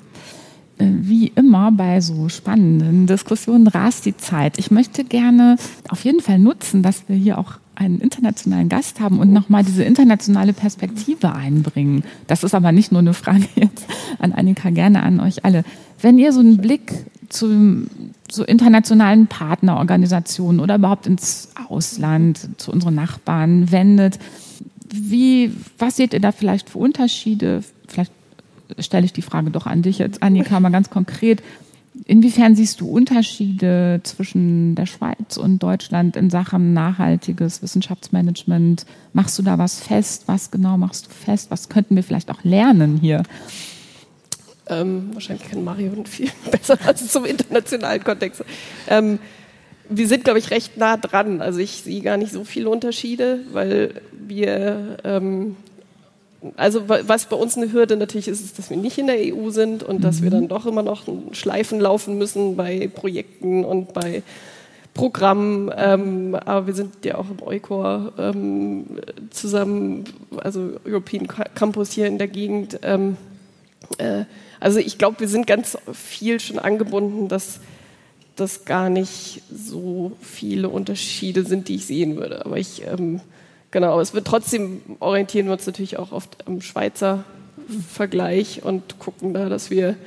[0.78, 4.58] Äh, wie immer bei so spannenden Diskussionen rast die Zeit.
[4.58, 5.58] Ich möchte gerne
[5.90, 9.84] auf jeden Fall nutzen, dass wir hier auch einen internationalen Gast haben und nochmal diese
[9.84, 12.04] internationale Perspektive einbringen.
[12.28, 13.86] Das ist aber nicht nur eine Frage jetzt
[14.20, 15.64] an Annika, gerne an euch alle.
[16.02, 16.92] Wenn ihr so einen Blick
[17.30, 17.88] zu
[18.32, 24.20] so internationalen Partnerorganisationen oder überhaupt ins Ausland, zu unseren Nachbarn wendet,
[24.94, 27.64] wie, was seht ihr da vielleicht für Unterschiede?
[27.88, 28.12] Vielleicht
[28.80, 31.44] stelle ich die Frage doch an dich jetzt, Annika, mal ganz konkret.
[32.08, 38.86] Inwiefern siehst du Unterschiede zwischen der Schweiz und Deutschland in Sachen nachhaltiges Wissenschaftsmanagement?
[39.14, 40.24] Machst du da was fest?
[40.28, 41.50] Was genau machst du fest?
[41.50, 43.24] Was könnten wir vielleicht auch lernen hier?
[44.68, 48.44] Ähm, wahrscheinlich kann Mario viel besser als zum internationalen Kontext.
[48.88, 49.18] Ähm,
[49.90, 51.42] wir sind, glaube ich, recht nah dran.
[51.42, 55.56] Also ich sehe gar nicht so viele Unterschiede, weil wir ähm,
[56.56, 59.50] also was bei uns eine Hürde natürlich ist, ist, dass wir nicht in der EU
[59.50, 60.34] sind und dass wir mhm.
[60.34, 64.24] dann doch immer noch Schleifen laufen müssen bei Projekten und bei
[64.94, 65.72] Programmen.
[65.76, 68.86] Ähm, aber wir sind ja auch im Eukor ähm,
[69.30, 70.06] zusammen,
[70.38, 72.80] also European Campus hier in der Gegend.
[72.82, 73.18] Ähm,
[73.98, 74.24] äh,
[74.60, 77.60] also ich glaube, wir sind ganz viel schon angebunden, dass
[78.36, 82.46] das gar nicht so viele Unterschiede sind, die ich sehen würde.
[82.46, 83.22] Aber ich ähm,
[83.76, 87.26] Genau, aber es wird trotzdem orientieren wir uns natürlich auch oft am Schweizer
[87.92, 89.98] Vergleich und gucken da, dass wir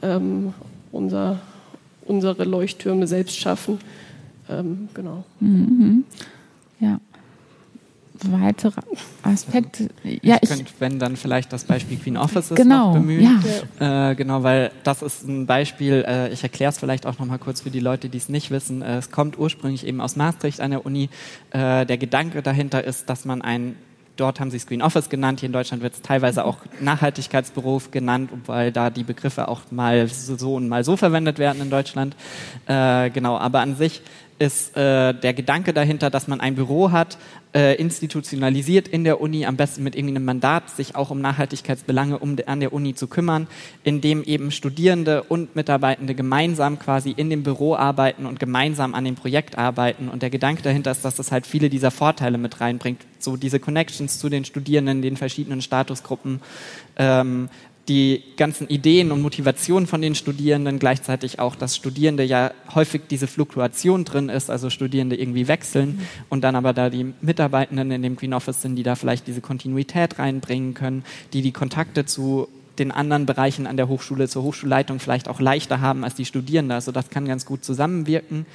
[0.00, 0.54] ähm,
[0.90, 1.38] unser,
[2.06, 3.78] unsere Leuchttürme selbst schaffen.
[4.48, 5.24] Ähm, genau.
[5.38, 6.04] Mhm.
[6.80, 6.98] Ja
[8.32, 8.80] weitere
[9.22, 9.88] Aspekte.
[10.22, 13.42] Ja, ich, ich könnte, wenn dann vielleicht das Beispiel Queen Offices genau, noch bemühen.
[13.80, 14.10] Ja.
[14.10, 17.38] Äh, genau, weil das ist ein Beispiel, äh, ich erkläre es vielleicht auch noch mal
[17.38, 18.82] kurz für die Leute, die es nicht wissen.
[18.82, 21.08] Äh, es kommt ursprünglich eben aus Maastricht an der Uni.
[21.50, 23.76] Äh, der Gedanke dahinter ist, dass man ein
[24.16, 25.40] Dort haben sie Screen Office genannt.
[25.40, 30.06] Hier in Deutschland wird es teilweise auch Nachhaltigkeitsberuf genannt, weil da die Begriffe auch mal
[30.06, 32.14] so und mal so verwendet werden in Deutschland.
[32.66, 34.02] Äh, genau, aber an sich
[34.38, 37.18] ist äh, der Gedanke dahinter, dass man ein Büro hat,
[37.54, 42.36] äh, institutionalisiert in der Uni, am besten mit irgendeinem Mandat, sich auch um Nachhaltigkeitsbelange um,
[42.46, 43.46] an der Uni zu kümmern,
[43.84, 49.04] in dem eben Studierende und Mitarbeitende gemeinsam quasi in dem Büro arbeiten und gemeinsam an
[49.04, 50.08] dem Projekt arbeiten.
[50.08, 53.60] Und der Gedanke dahinter ist, dass das halt viele dieser Vorteile mit reinbringt, so diese
[53.60, 56.40] Connections zu den Studierenden, den verschiedenen Statusgruppen,
[56.96, 57.48] ähm,
[57.88, 63.26] die ganzen Ideen und Motivationen von den Studierenden, gleichzeitig auch, dass Studierende ja häufig diese
[63.26, 66.00] Fluktuation drin ist, also Studierende irgendwie wechseln mhm.
[66.30, 69.42] und dann aber da die Mitarbeitenden in dem Green Office sind, die da vielleicht diese
[69.42, 74.98] Kontinuität reinbringen können, die die Kontakte zu den anderen Bereichen an der Hochschule, zur Hochschulleitung
[74.98, 76.72] vielleicht auch leichter haben als die Studierenden.
[76.72, 78.46] Also das kann ganz gut zusammenwirken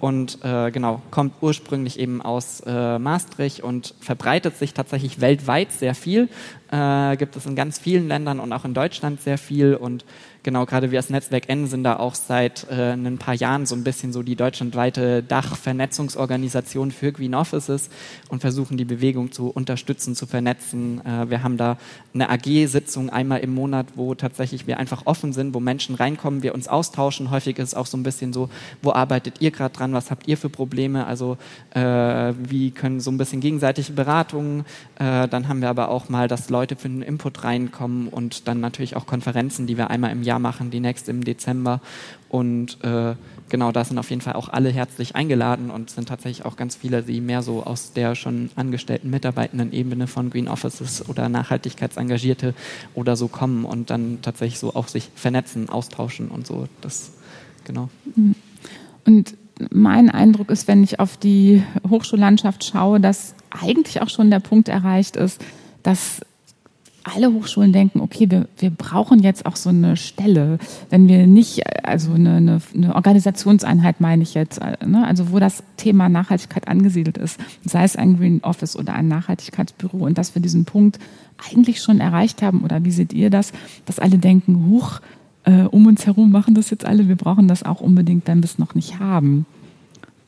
[0.00, 5.94] und äh, genau, kommt ursprünglich eben aus äh, Maastricht und verbreitet sich tatsächlich weltweit sehr
[5.94, 6.28] viel.
[6.72, 10.06] Äh, gibt es in ganz vielen Ländern und auch in Deutschland sehr viel und
[10.42, 13.74] genau, gerade wir als Netzwerk N sind da auch seit äh, ein paar Jahren so
[13.74, 17.90] ein bisschen so die deutschlandweite Dachvernetzungsorganisation für Green Offices
[18.28, 21.04] und versuchen die Bewegung zu unterstützen, zu vernetzen.
[21.04, 21.76] Äh, wir haben da
[22.14, 26.54] eine AG-Sitzung einmal im Monat, wo tatsächlich wir einfach offen sind, wo Menschen reinkommen, wir
[26.54, 27.30] uns austauschen.
[27.30, 28.48] Häufig ist es auch so ein bisschen so,
[28.82, 31.06] wo arbeitet ihr gerade dran, was habt ihr für Probleme?
[31.06, 31.36] Also
[31.74, 31.80] äh,
[32.38, 34.64] wie können so ein bisschen gegenseitige Beratungen.
[34.98, 38.60] Äh, dann haben wir aber auch mal, dass Leute für einen Input reinkommen und dann
[38.60, 41.80] natürlich auch Konferenzen, die wir einmal im Jahr Jahr machen, die nächste im Dezember.
[42.28, 43.16] Und äh,
[43.48, 46.76] genau, da sind auf jeden Fall auch alle herzlich eingeladen und sind tatsächlich auch ganz
[46.76, 52.54] viele, die mehr so aus der schon angestellten mitarbeitenden Ebene von Green Offices oder Nachhaltigkeitsengagierte
[52.94, 56.68] oder so kommen und dann tatsächlich so auch sich vernetzen, austauschen und so.
[56.80, 57.12] Das
[57.64, 57.88] genau.
[58.14, 58.36] Mhm.
[59.04, 59.34] Und
[59.70, 64.68] mein Eindruck ist, wenn ich auf die Hochschullandschaft schaue, dass eigentlich auch schon der Punkt
[64.68, 65.44] erreicht ist,
[65.82, 66.20] dass
[67.04, 70.58] alle Hochschulen denken, okay, wir, wir brauchen jetzt auch so eine Stelle,
[70.90, 75.06] wenn wir nicht, also eine, eine, eine Organisationseinheit meine ich jetzt, ne?
[75.06, 80.04] also wo das Thema Nachhaltigkeit angesiedelt ist, sei es ein Green Office oder ein Nachhaltigkeitsbüro
[80.06, 80.98] und dass wir diesen Punkt
[81.50, 83.52] eigentlich schon erreicht haben oder wie seht ihr das,
[83.86, 85.00] dass alle denken, huch,
[85.44, 88.44] äh, um uns herum machen das jetzt alle, wir brauchen das auch unbedingt, wenn wir
[88.44, 89.46] es noch nicht haben.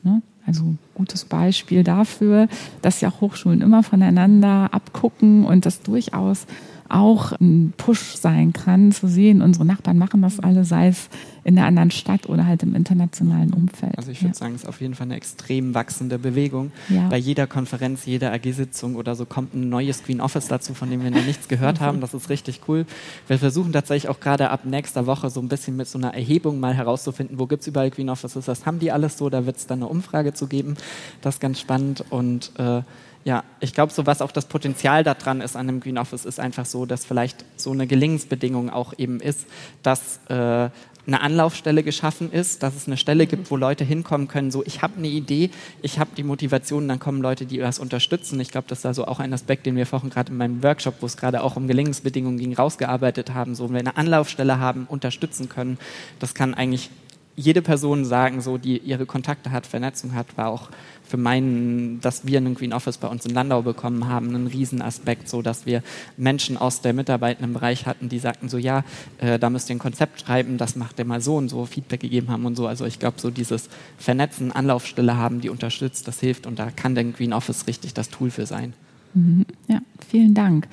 [0.01, 0.21] Ne?
[0.45, 2.47] Also gutes Beispiel dafür,
[2.81, 6.45] dass ja Hochschulen immer voneinander abgucken und das durchaus
[6.93, 11.09] auch ein Push sein kann, zu sehen, unsere Nachbarn machen das alle, sei es
[11.43, 13.97] in der anderen Stadt oder halt im internationalen Umfeld.
[13.97, 14.35] Also ich würde ja.
[14.35, 16.71] sagen, es ist auf jeden Fall eine extrem wachsende Bewegung.
[16.89, 17.09] Ja.
[17.09, 21.03] Bei jeder Konferenz, jeder AG-Sitzung oder so kommt ein neues Green Office dazu, von dem
[21.03, 21.99] wir noch nichts gehört haben.
[21.99, 22.85] Das ist richtig cool.
[23.27, 26.59] Wir versuchen tatsächlich auch gerade ab nächster Woche so ein bisschen mit so einer Erhebung
[26.59, 29.57] mal herauszufinden, wo gibt es überall Green Offices, das haben die alles so, da wird
[29.57, 30.75] es dann eine Umfrage zu geben.
[31.21, 32.81] Das ist ganz spannend und äh,
[33.23, 36.39] ja, ich glaube, so was auch das Potenzial daran ist an einem Green Office, ist
[36.39, 39.45] einfach so, dass vielleicht so eine Gelingensbedingung auch eben ist,
[39.81, 40.69] dass äh,
[41.05, 44.81] eine Anlaufstelle geschaffen ist, dass es eine Stelle gibt, wo Leute hinkommen können, so ich
[44.81, 45.49] habe eine Idee,
[45.81, 48.39] ich habe die Motivation, dann kommen Leute, die das unterstützen.
[48.39, 50.95] Ich glaube, das ist also auch ein Aspekt, den wir vorhin gerade in meinem Workshop,
[51.01, 54.85] wo es gerade auch um Gelingensbedingungen ging, rausgearbeitet haben, so wenn wir eine Anlaufstelle haben,
[54.87, 55.77] unterstützen können.
[56.19, 56.89] Das kann eigentlich
[57.35, 60.69] jede Person sagen, so die ihre Kontakte hat, Vernetzung hat, war auch
[61.05, 65.27] für meinen, dass wir einen Green Office bei uns in Landau bekommen haben, ein Riesenaspekt,
[65.27, 65.83] so dass wir
[66.17, 68.83] Menschen aus der mitarbeitenden Bereich hatten, die sagten so, ja,
[69.17, 72.01] äh, da müsst ihr ein Konzept schreiben, das macht ihr mal so und so, Feedback
[72.01, 72.67] gegeben haben und so.
[72.67, 76.95] Also ich glaube, so dieses Vernetzen, Anlaufstelle haben, die unterstützt, das hilft und da kann
[76.95, 78.73] der Green Office richtig das Tool für sein.
[79.13, 79.45] Mhm.
[79.67, 80.67] Ja, vielen Dank.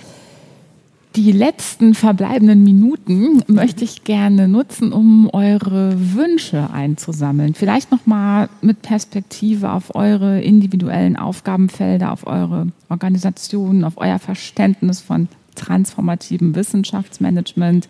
[1.17, 7.55] Die letzten verbleibenden Minuten möchte ich gerne nutzen, um eure Wünsche einzusammeln.
[7.55, 15.27] Vielleicht nochmal mit Perspektive auf eure individuellen Aufgabenfelder, auf eure Organisationen, auf euer Verständnis von
[15.57, 17.89] transformativem Wissenschaftsmanagement.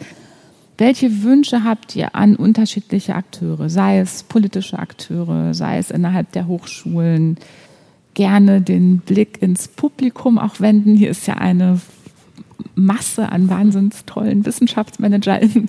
[0.78, 6.46] Welche Wünsche habt ihr an unterschiedliche Akteure, sei es politische Akteure, sei es innerhalb der
[6.46, 7.36] Hochschulen?
[8.14, 10.96] Gerne den Blick ins Publikum auch wenden.
[10.96, 11.80] Hier ist ja eine
[12.74, 15.68] Masse an wahnsinns tollen WissenschaftsmanagerInnen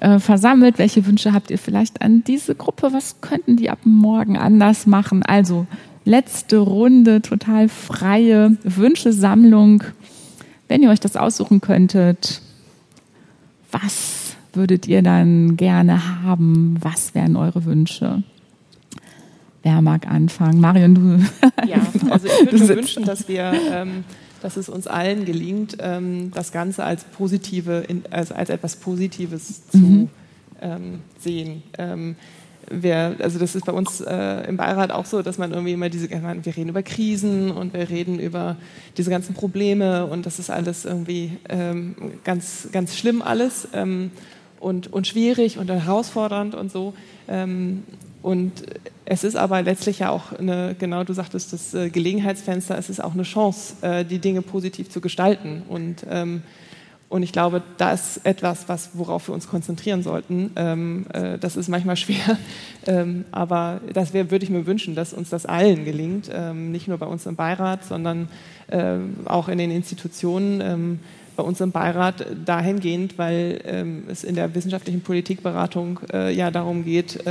[0.00, 0.78] äh, versammelt.
[0.78, 2.92] Welche Wünsche habt ihr vielleicht an diese Gruppe?
[2.92, 5.22] Was könnten die ab morgen anders machen?
[5.22, 5.66] Also
[6.04, 9.84] letzte Runde, total freie Wünschesammlung.
[10.68, 12.40] Wenn ihr euch das aussuchen könntet,
[13.70, 16.78] was würdet ihr dann gerne haben?
[16.80, 18.22] Was wären eure Wünsche?
[19.62, 20.60] Wer mag anfangen?
[20.60, 21.18] Marion, du.
[21.66, 21.78] Ja,
[22.10, 24.04] also ich würde mir wünschen, dass wir ähm,
[24.42, 29.78] dass es uns allen gelingt, ähm, das Ganze als positive, als, als etwas Positives zu
[29.78, 30.08] mhm.
[30.60, 31.62] ähm, sehen.
[31.78, 32.16] Ähm,
[32.70, 35.88] wir, also das ist bei uns äh, im Beirat auch so, dass man irgendwie immer
[35.88, 38.56] diese, wir reden über Krisen und wir reden über
[38.96, 44.10] diese ganzen Probleme und das ist alles irgendwie ähm, ganz, ganz schlimm alles ähm,
[44.58, 46.94] und, und schwierig und herausfordernd und so.
[47.28, 47.84] Ähm,
[48.26, 48.64] und
[49.04, 52.98] es ist aber letztlich ja auch eine, genau du sagtest, das äh, Gelegenheitsfenster, es ist
[52.98, 55.62] auch eine Chance, äh, die Dinge positiv zu gestalten.
[55.68, 56.42] Und, ähm,
[57.08, 60.50] und ich glaube, da ist etwas, was, worauf wir uns konzentrieren sollten.
[60.56, 62.36] Ähm, äh, das ist manchmal schwer,
[62.88, 66.98] ähm, aber das wär, würde ich mir wünschen, dass uns das allen gelingt, nicht nur
[66.98, 68.28] bei uns im Beirat, sondern
[69.26, 70.98] auch in den Institutionen
[71.36, 77.22] bei uns im Beirat dahingehend, weil es in der wissenschaftlichen Politikberatung ja darum geht,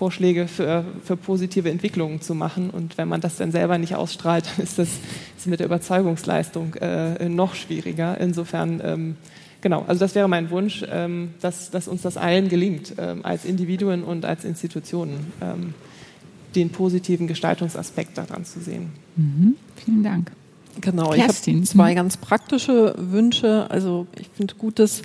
[0.00, 2.70] Vorschläge für, für positive Entwicklungen zu machen.
[2.70, 4.88] Und wenn man das dann selber nicht ausstrahlt, dann ist das
[5.36, 8.18] ist mit der Überzeugungsleistung äh, noch schwieriger.
[8.18, 9.16] Insofern, ähm,
[9.60, 13.44] genau, also das wäre mein Wunsch, ähm, dass, dass uns das allen gelingt, ähm, als
[13.44, 15.74] Individuen und als Institutionen, ähm,
[16.54, 18.92] den positiven Gestaltungsaspekt daran zu sehen.
[19.16, 19.54] Mhm.
[19.84, 20.32] Vielen Dank.
[20.80, 21.56] Genau, Kerstin.
[21.56, 23.66] ich habe zwei ganz praktische Wünsche.
[23.70, 25.02] Also ich finde gut, dass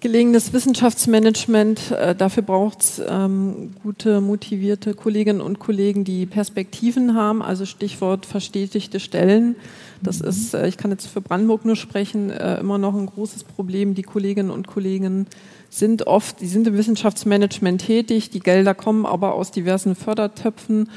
[0.00, 7.42] Gelegenes Wissenschaftsmanagement, äh, dafür braucht es ähm, gute, motivierte Kolleginnen und Kollegen, die Perspektiven haben,
[7.42, 9.56] also Stichwort verstetigte Stellen.
[10.00, 10.28] Das mhm.
[10.28, 13.96] ist, äh, ich kann jetzt für Brandenburg nur sprechen, äh, immer noch ein großes Problem.
[13.96, 15.26] Die Kolleginnen und Kollegen
[15.68, 20.90] sind oft, die sind im Wissenschaftsmanagement tätig, die Gelder kommen aber aus diversen Fördertöpfen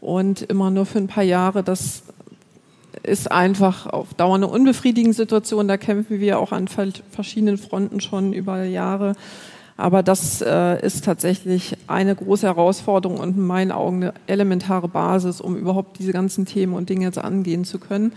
[0.00, 1.62] und immer nur für ein paar Jahre.
[1.62, 2.02] Das
[3.02, 5.68] ist einfach auf Dauer eine unbefriedigende Situation.
[5.68, 9.14] Da kämpfen wir auch an verschiedenen Fronten schon über Jahre.
[9.76, 15.40] Aber das äh, ist tatsächlich eine große Herausforderung und in meinen Augen eine elementare Basis,
[15.40, 18.12] um überhaupt diese ganzen Themen und Dinge jetzt angehen zu können.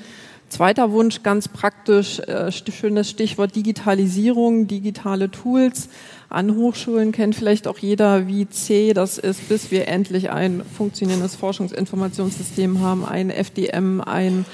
[0.51, 5.87] Zweiter Wunsch, ganz praktisch, äh, schönes Stichwort Digitalisierung, digitale Tools.
[6.27, 11.35] An Hochschulen kennt vielleicht auch jeder, wie zäh das ist, bis wir endlich ein funktionierendes
[11.35, 14.45] Forschungsinformationssystem haben, ein FDM, ein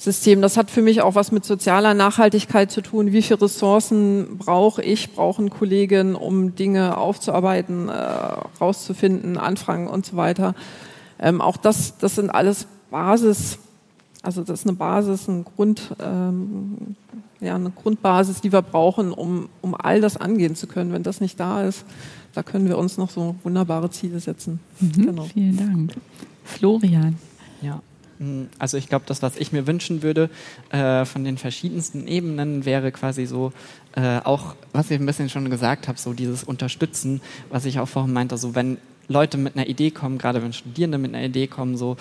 [0.00, 0.40] System.
[0.40, 3.12] Das hat für mich auch was mit sozialer Nachhaltigkeit zu tun.
[3.12, 10.16] Wie viele Ressourcen brauche ich, brauchen Kollegen, um Dinge aufzuarbeiten, äh, rauszufinden, Anfragen und so
[10.16, 10.54] weiter.
[11.18, 13.58] Ähm, auch das, das sind alles Basis,
[14.22, 16.96] also das ist eine Basis, ein Grund, ähm,
[17.40, 20.94] ja, eine Grundbasis, die wir brauchen, um, um all das angehen zu können.
[20.94, 21.84] Wenn das nicht da ist,
[22.32, 24.60] da können wir uns noch so wunderbare Ziele setzen.
[24.80, 25.24] Mhm, genau.
[25.24, 25.94] Vielen Dank.
[26.44, 27.18] Florian.
[27.60, 27.82] Ja,
[28.58, 30.28] also ich glaube, das, was ich mir wünschen würde
[30.70, 33.52] äh, von den verschiedensten Ebenen, wäre quasi so
[33.96, 37.88] äh, auch, was ich ein bisschen schon gesagt habe, so dieses Unterstützen, was ich auch
[37.88, 41.46] vorhin meinte, so wenn Leute mit einer Idee kommen, gerade wenn Studierende mit einer Idee
[41.46, 41.96] kommen, so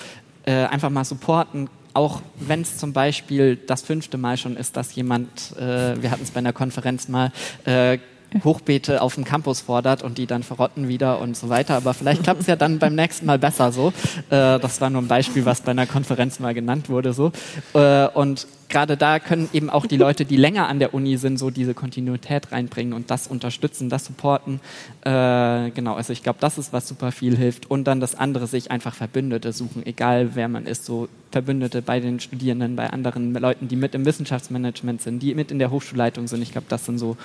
[0.45, 4.93] äh, einfach mal supporten, auch wenn es zum Beispiel das fünfte Mal schon ist, dass
[4.95, 7.31] jemand, äh, wir hatten es bei einer Konferenz mal,
[7.65, 7.97] äh,
[8.43, 11.75] Hochbeete auf dem Campus fordert und die dann verrotten wieder und so weiter.
[11.75, 13.93] Aber vielleicht klappt es ja dann beim nächsten Mal besser so.
[14.29, 17.31] Äh, das war nur ein Beispiel, was bei einer Konferenz mal genannt wurde so.
[17.73, 21.37] Äh, und gerade da können eben auch die Leute, die länger an der Uni sind,
[21.37, 24.61] so diese Kontinuität reinbringen und das unterstützen, das supporten.
[25.01, 27.69] Äh, genau, also ich glaube, das ist, was super viel hilft.
[27.69, 31.99] Und dann das andere, sich einfach Verbündete suchen, egal wer man ist, so Verbündete bei
[31.99, 36.27] den Studierenden, bei anderen Leuten, die mit im Wissenschaftsmanagement sind, die mit in der Hochschulleitung
[36.27, 36.41] sind.
[36.41, 37.17] Ich glaube, das sind so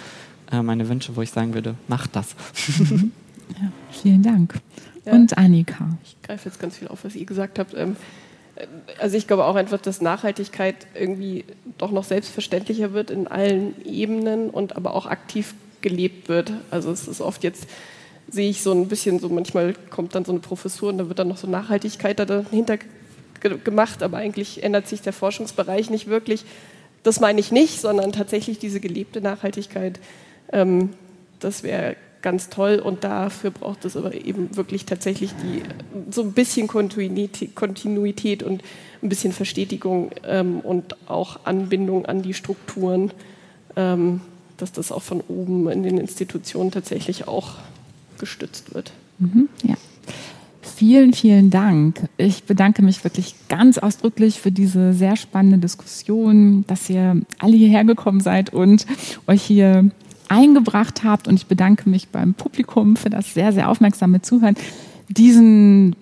[0.51, 2.35] äh, meine Wünsche, wo ich sagen würde, macht das.
[3.61, 4.55] Ja, vielen Dank.
[5.05, 5.13] Ja.
[5.13, 5.99] Und Annika.
[6.03, 7.75] Ich greife jetzt ganz viel auf, was ihr gesagt habt.
[7.75, 7.97] Ähm,
[8.57, 8.67] äh,
[8.99, 11.45] also ich glaube auch einfach, dass Nachhaltigkeit irgendwie
[11.79, 16.53] doch noch selbstverständlicher wird in allen Ebenen und aber auch aktiv gelebt wird.
[16.71, 17.69] Also es ist oft jetzt,
[18.29, 21.19] sehe ich so ein bisschen so, manchmal kommt dann so eine Professur und da wird
[21.19, 22.79] dann noch so Nachhaltigkeit dahinter
[23.63, 26.47] gemacht, aber eigentlich ändert sich der Forschungsbereich nicht wirklich.
[27.03, 30.01] Das meine ich nicht, sondern tatsächlich diese gelebte Nachhaltigkeit.
[30.55, 30.91] Ähm,
[31.41, 35.63] das wäre ganz toll und dafür braucht es aber eben wirklich tatsächlich die,
[36.11, 38.63] so ein bisschen Kontinuität, und
[39.03, 43.11] ein bisschen Verstetigung ähm, und auch Anbindung an die Strukturen,
[43.77, 44.23] ähm,
[44.57, 47.57] dass das auch von oben in den Institutionen tatsächlich auch
[48.19, 48.93] gestützt wird.
[49.19, 49.75] Mhm, ja.
[50.63, 52.09] Vielen, vielen Dank.
[52.17, 57.85] Ich bedanke mich wirklich ganz ausdrücklich für diese sehr spannende Diskussion, dass ihr alle hierher
[57.85, 58.87] gekommen seid und
[59.27, 59.91] euch hier
[60.29, 61.29] eingebracht habt.
[61.29, 64.57] Und ich bedanke mich beim Publikum für das sehr, sehr aufmerksame Zuhören.
[65.09, 65.97] Diesen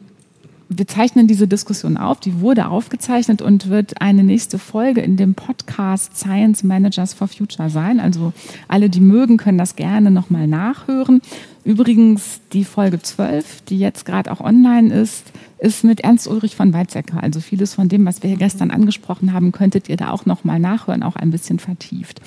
[0.79, 5.35] wir zeichnen diese Diskussion auf, die wurde aufgezeichnet und wird eine nächste Folge in dem
[5.35, 8.01] Podcast Science Managers for Future sein.
[8.01, 8.33] Also
[8.69, 11.21] alle, die mögen, können das gerne nochmal nachhören.
[11.65, 16.73] Übrigens die Folge 12, die jetzt gerade auch online ist, ist mit Ernst Ulrich von
[16.73, 17.23] Weizsäcker.
[17.23, 20.59] Also vieles von dem, was wir hier gestern angesprochen haben, könntet ihr da auch nochmal
[20.59, 22.21] nachhören, auch ein bisschen vertieft.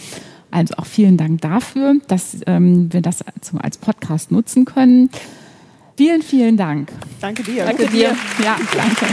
[0.55, 3.19] Also auch vielen Dank dafür, dass ähm, wir das
[3.57, 5.09] als Podcast nutzen können.
[5.97, 6.93] Vielen, vielen Dank.
[7.19, 7.65] Danke dir.
[7.65, 8.15] Danke, danke dir.
[8.41, 9.05] Ja, danke.